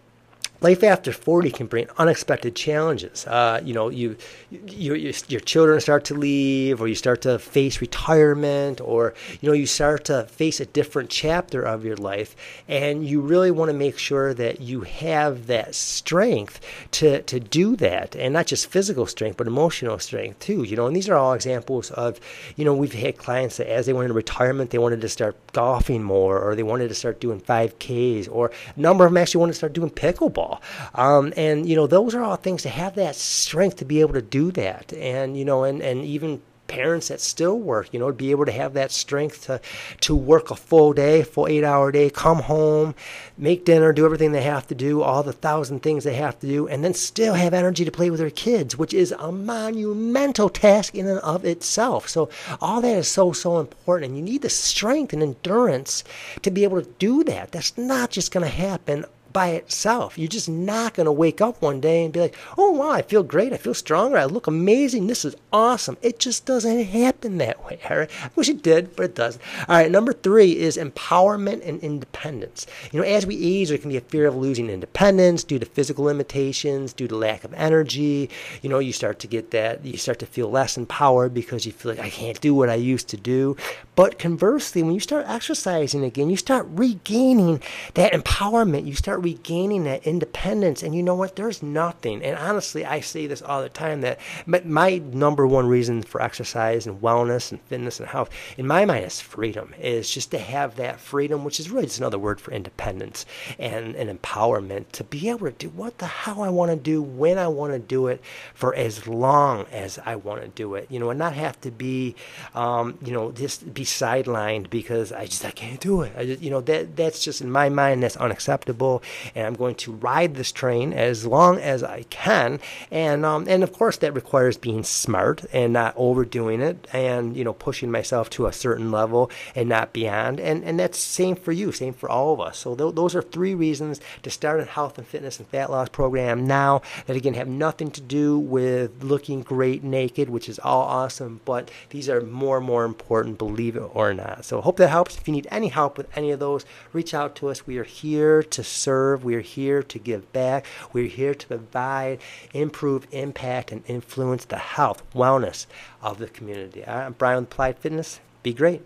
[0.61, 3.25] life after 40 can bring unexpected challenges.
[3.25, 4.17] Uh, you know, you,
[4.51, 9.49] you, you, your children start to leave, or you start to face retirement, or you
[9.49, 12.35] know, you start to face a different chapter of your life,
[12.67, 16.59] and you really want to make sure that you have that strength
[16.91, 20.63] to to do that, and not just physical strength, but emotional strength too.
[20.63, 22.19] You know, and these are all examples of,
[22.55, 25.37] you know, we've had clients that as they went into retirement, they wanted to start
[25.53, 29.39] golfing more, or they wanted to start doing 5Ks, or a number of them actually
[29.39, 30.48] wanted to start doing pickleball
[30.95, 34.13] um, and you know, those are all things to have that strength to be able
[34.13, 34.93] to do that.
[34.93, 38.45] And you know, and and even parents that still work, you know, to be able
[38.45, 39.59] to have that strength to,
[39.99, 42.95] to work a full day, full eight hour day, come home,
[43.37, 46.47] make dinner, do everything they have to do, all the thousand things they have to
[46.47, 50.47] do, and then still have energy to play with their kids, which is a monumental
[50.47, 52.07] task in and of itself.
[52.07, 52.29] So
[52.61, 54.11] all that is so, so important.
[54.11, 56.03] And you need the strength and endurance
[56.43, 57.51] to be able to do that.
[57.51, 60.17] That's not just going to happen by itself.
[60.17, 63.01] You're just not going to wake up one day and be like, oh, wow, I
[63.01, 63.53] feel great.
[63.53, 64.17] I feel stronger.
[64.17, 65.07] I look amazing.
[65.07, 65.97] This is awesome.
[66.01, 67.79] It just doesn't happen that way.
[67.89, 68.09] All right.
[68.23, 69.41] I wish it did, but it doesn't.
[69.67, 69.91] All right.
[69.91, 72.65] Number three is empowerment and independence.
[72.91, 75.65] You know, as we age, there can be a fear of losing independence due to
[75.65, 78.29] physical limitations, due to lack of energy.
[78.61, 81.71] You know, you start to get that, you start to feel less empowered because you
[81.71, 83.55] feel like I can't do what I used to do.
[83.99, 87.61] But conversely, when you start exercising again, you start regaining
[87.95, 88.85] that empowerment.
[88.85, 90.81] You start regaining that independence.
[90.81, 91.35] And you know what?
[91.35, 92.23] There's nothing.
[92.23, 94.17] And honestly, I say this all the time that
[94.65, 99.03] my number one reason for exercise and wellness and fitness and health, in my mind,
[99.03, 99.75] is freedom.
[99.77, 103.25] Is just to have that freedom, which is really just another word for independence
[103.57, 107.01] and, and empowerment to be able to do what the hell I want to do
[107.01, 108.21] when I want to do it
[108.53, 110.87] for as long as I want to do it.
[110.89, 112.15] You know, and not have to be,
[112.55, 116.13] um, you know, just be sidelined because I just I can't do it.
[116.17, 119.01] I just, you know that that's just in my mind that's unacceptable,
[119.35, 122.59] and I'm going to ride this train as long as I can,
[122.91, 127.43] and um, and of course that requires being smart and not overdoing it, and you
[127.43, 131.51] know pushing myself to a certain level and not beyond, and and that's same for
[131.51, 132.57] you, same for all of us.
[132.59, 135.89] So th- those are three reasons to start a health and fitness and fat loss
[135.89, 140.83] program now that again have nothing to do with looking great naked, which is all
[140.83, 143.37] awesome, but these are more and more important.
[143.37, 144.45] Believe it or not.
[144.45, 145.17] So hope that helps.
[145.17, 147.65] If you need any help with any of those, reach out to us.
[147.65, 149.23] We are here to serve.
[149.23, 150.65] We are here to give back.
[150.93, 152.19] We're here to provide,
[152.53, 155.65] improve, impact, and influence the health, wellness
[156.01, 156.85] of the community.
[156.85, 158.19] I'm Brian with Applied Fitness.
[158.43, 158.81] Be great.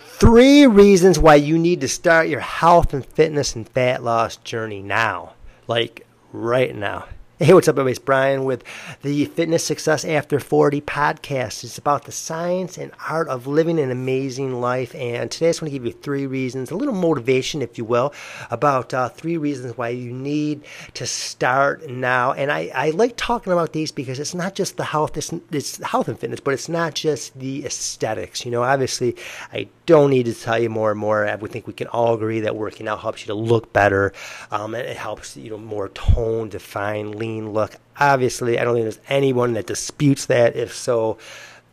[0.00, 4.82] Three reasons why you need to start your health and fitness and fat loss journey
[4.82, 5.34] now.
[5.66, 7.06] Like right now.
[7.42, 7.92] Hey, what's up, everybody?
[7.92, 8.64] It's Brian with
[9.00, 11.64] the Fitness Success After 40 podcast.
[11.64, 14.94] It's about the science and art of living an amazing life.
[14.94, 17.86] And today I just want to give you three reasons, a little motivation, if you
[17.86, 18.12] will,
[18.50, 22.32] about uh, three reasons why you need to start now.
[22.34, 25.82] And I, I like talking about these because it's not just the health, it's, it's
[25.82, 28.44] health and fitness, but it's not just the aesthetics.
[28.44, 29.16] You know, obviously,
[29.50, 31.36] I don't need to tell you more and more.
[31.40, 34.12] Would think we can all agree that working out helps you to look better.
[34.50, 37.76] Um, and it helps, you know, more tone, define, lean look.
[37.98, 40.56] Obviously, I don't think there's anyone that disputes that.
[40.56, 41.18] If so,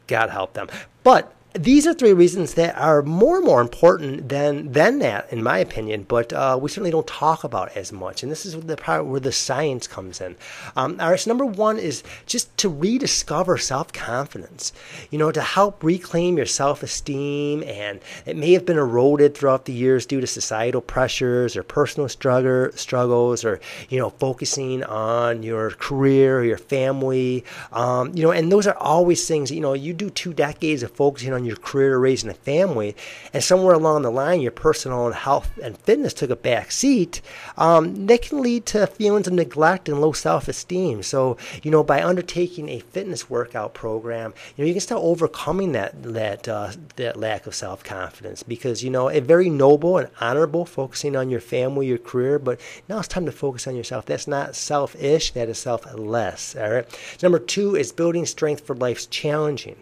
[0.08, 0.68] God help them.
[1.04, 5.42] But these are three reasons that are more and more important than than that, in
[5.42, 6.04] my opinion.
[6.08, 9.20] But uh, we certainly don't talk about as much, and this is the part where
[9.20, 10.36] the science comes in.
[10.76, 14.74] Um, all right, so number one is just to rediscover self confidence.
[15.10, 19.66] You know, to help reclaim your self esteem, and it may have been eroded throughout
[19.66, 25.44] the years due to societal pressures or personal struggle struggles, or you know, focusing on
[25.44, 27.44] your career or your family.
[27.72, 29.50] Um, you know, and those are always things.
[29.50, 32.96] You know, you do two decades of focusing on on your career, raising a family,
[33.32, 37.22] and somewhere along the line, your personal health and fitness took a back seat,
[37.58, 41.04] um, that can lead to feelings of neglect and low self esteem.
[41.04, 45.72] So, you know, by undertaking a fitness workout program, you know, you can start overcoming
[45.74, 50.10] that that uh, that lack of self confidence because you know, a very noble and
[50.20, 52.60] honorable focusing on your family, your career, but
[52.90, 54.06] now it's time to focus on yourself.
[54.06, 55.32] That's not selfish.
[55.32, 56.56] That is selfless.
[56.56, 57.00] All right.
[57.22, 59.78] Number two is building strength for life's challenging.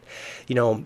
[0.48, 0.86] You know,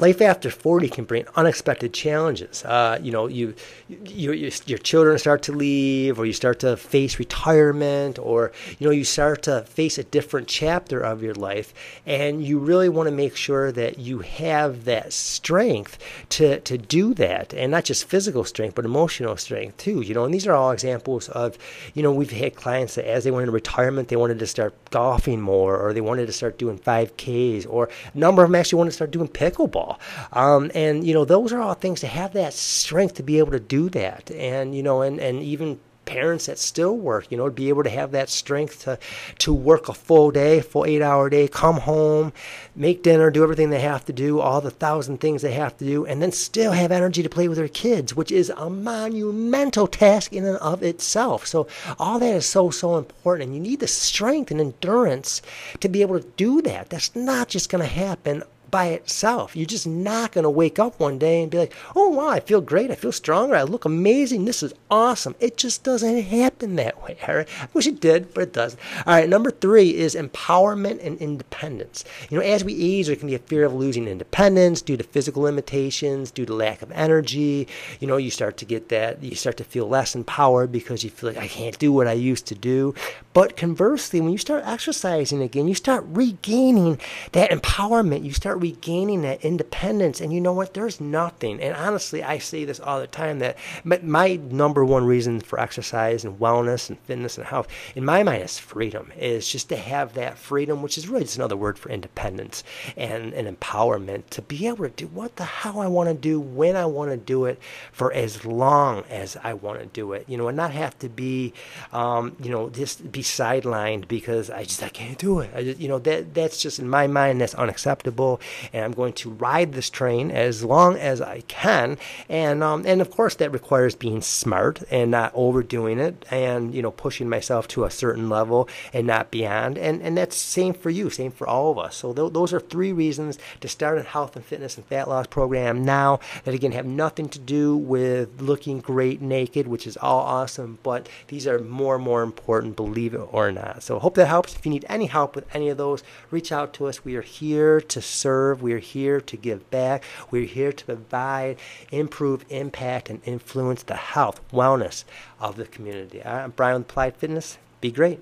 [0.00, 2.64] life after 40 can bring unexpected challenges.
[2.64, 3.54] Uh, you know, you,
[3.88, 8.86] you, you, your children start to leave, or you start to face retirement, or you
[8.86, 11.74] know, you start to face a different chapter of your life,
[12.06, 15.98] and you really want to make sure that you have that strength
[16.30, 20.00] to to do that, and not just physical strength, but emotional strength too.
[20.00, 21.58] You know, and these are all examples of,
[21.94, 24.74] you know, we've had clients that as they went into retirement, they wanted to start
[24.90, 28.78] golfing more, or they wanted to start doing 5Ks, or a number of them actually
[28.78, 29.89] wanted to start doing pickleball
[30.32, 33.52] um, and, you know, those are all things to have that strength to be able
[33.52, 34.30] to do that.
[34.30, 35.78] And, you know, and, and even
[36.10, 38.98] parents that still work, you know, to be able to have that strength to,
[39.38, 42.32] to work a full day, full eight hour day, come home,
[42.74, 45.84] make dinner, do everything they have to do, all the thousand things they have to
[45.84, 49.86] do, and then still have energy to play with their kids, which is a monumental
[49.86, 51.46] task in and of itself.
[51.46, 51.68] So
[51.98, 53.48] all that is so, so important.
[53.48, 55.42] And you need the strength and endurance
[55.78, 56.90] to be able to do that.
[56.90, 59.56] That's not just going to happen by itself.
[59.56, 62.40] You're just not going to wake up one day and be like, oh, wow, I
[62.40, 62.90] feel great.
[62.90, 63.56] I feel stronger.
[63.56, 64.44] I look amazing.
[64.44, 65.34] This is awesome.
[65.40, 67.16] It just doesn't happen that way.
[67.26, 67.48] All right.
[67.60, 68.80] I wish it did, but it doesn't.
[69.06, 69.28] All right.
[69.28, 72.04] Number three is empowerment and independence.
[72.28, 75.04] You know, as we age, there can be a fear of losing independence due to
[75.04, 77.66] physical limitations, due to lack of energy.
[78.00, 81.10] You know, you start to get that, you start to feel less empowered because you
[81.10, 82.94] feel like I can't do what I used to do.
[83.32, 86.98] But conversely, when you start exercising again, you start regaining
[87.30, 88.24] that empowerment.
[88.24, 90.20] You start regaining that independence.
[90.20, 90.74] And you know what?
[90.74, 91.60] There's nothing.
[91.60, 96.24] And honestly, I say this all the time that my number one reason for exercise
[96.24, 99.12] and wellness and fitness and health, in my mind, is freedom.
[99.16, 102.64] Is just to have that freedom, which is really just another word for independence
[102.96, 106.40] and, and empowerment to be able to do what the hell I want to do
[106.40, 107.60] when I want to do it
[107.92, 110.24] for as long as I want to do it.
[110.26, 111.54] You know, and not have to be,
[111.92, 115.50] um, you know, just be sidelined because I just I can't do it.
[115.54, 118.40] I just, you know, that that's just in my mind that's unacceptable
[118.72, 121.98] and I'm going to ride this train as long as I can.
[122.28, 126.82] And um, and of course that requires being smart and not overdoing it, and you
[126.82, 129.78] know pushing myself to a certain level and not beyond.
[129.78, 131.96] And and that's same for you, same for all of us.
[131.96, 135.26] So th- those are three reasons to start a health and fitness and fat loss
[135.26, 136.20] program now.
[136.44, 141.08] That again have nothing to do with looking great naked, which is all awesome, but
[141.28, 143.82] these are more and more important, believe it or not.
[143.82, 144.54] So hope that helps.
[144.54, 147.04] If you need any help with any of those, reach out to us.
[147.04, 148.62] We are here to serve serve.
[148.62, 150.04] We're here to give back.
[150.30, 151.58] We're here to provide,
[151.90, 155.04] improve, impact, and influence the health, wellness
[155.40, 156.24] of the community.
[156.24, 157.58] I'm Brian with Applied Fitness.
[157.80, 158.20] Be great.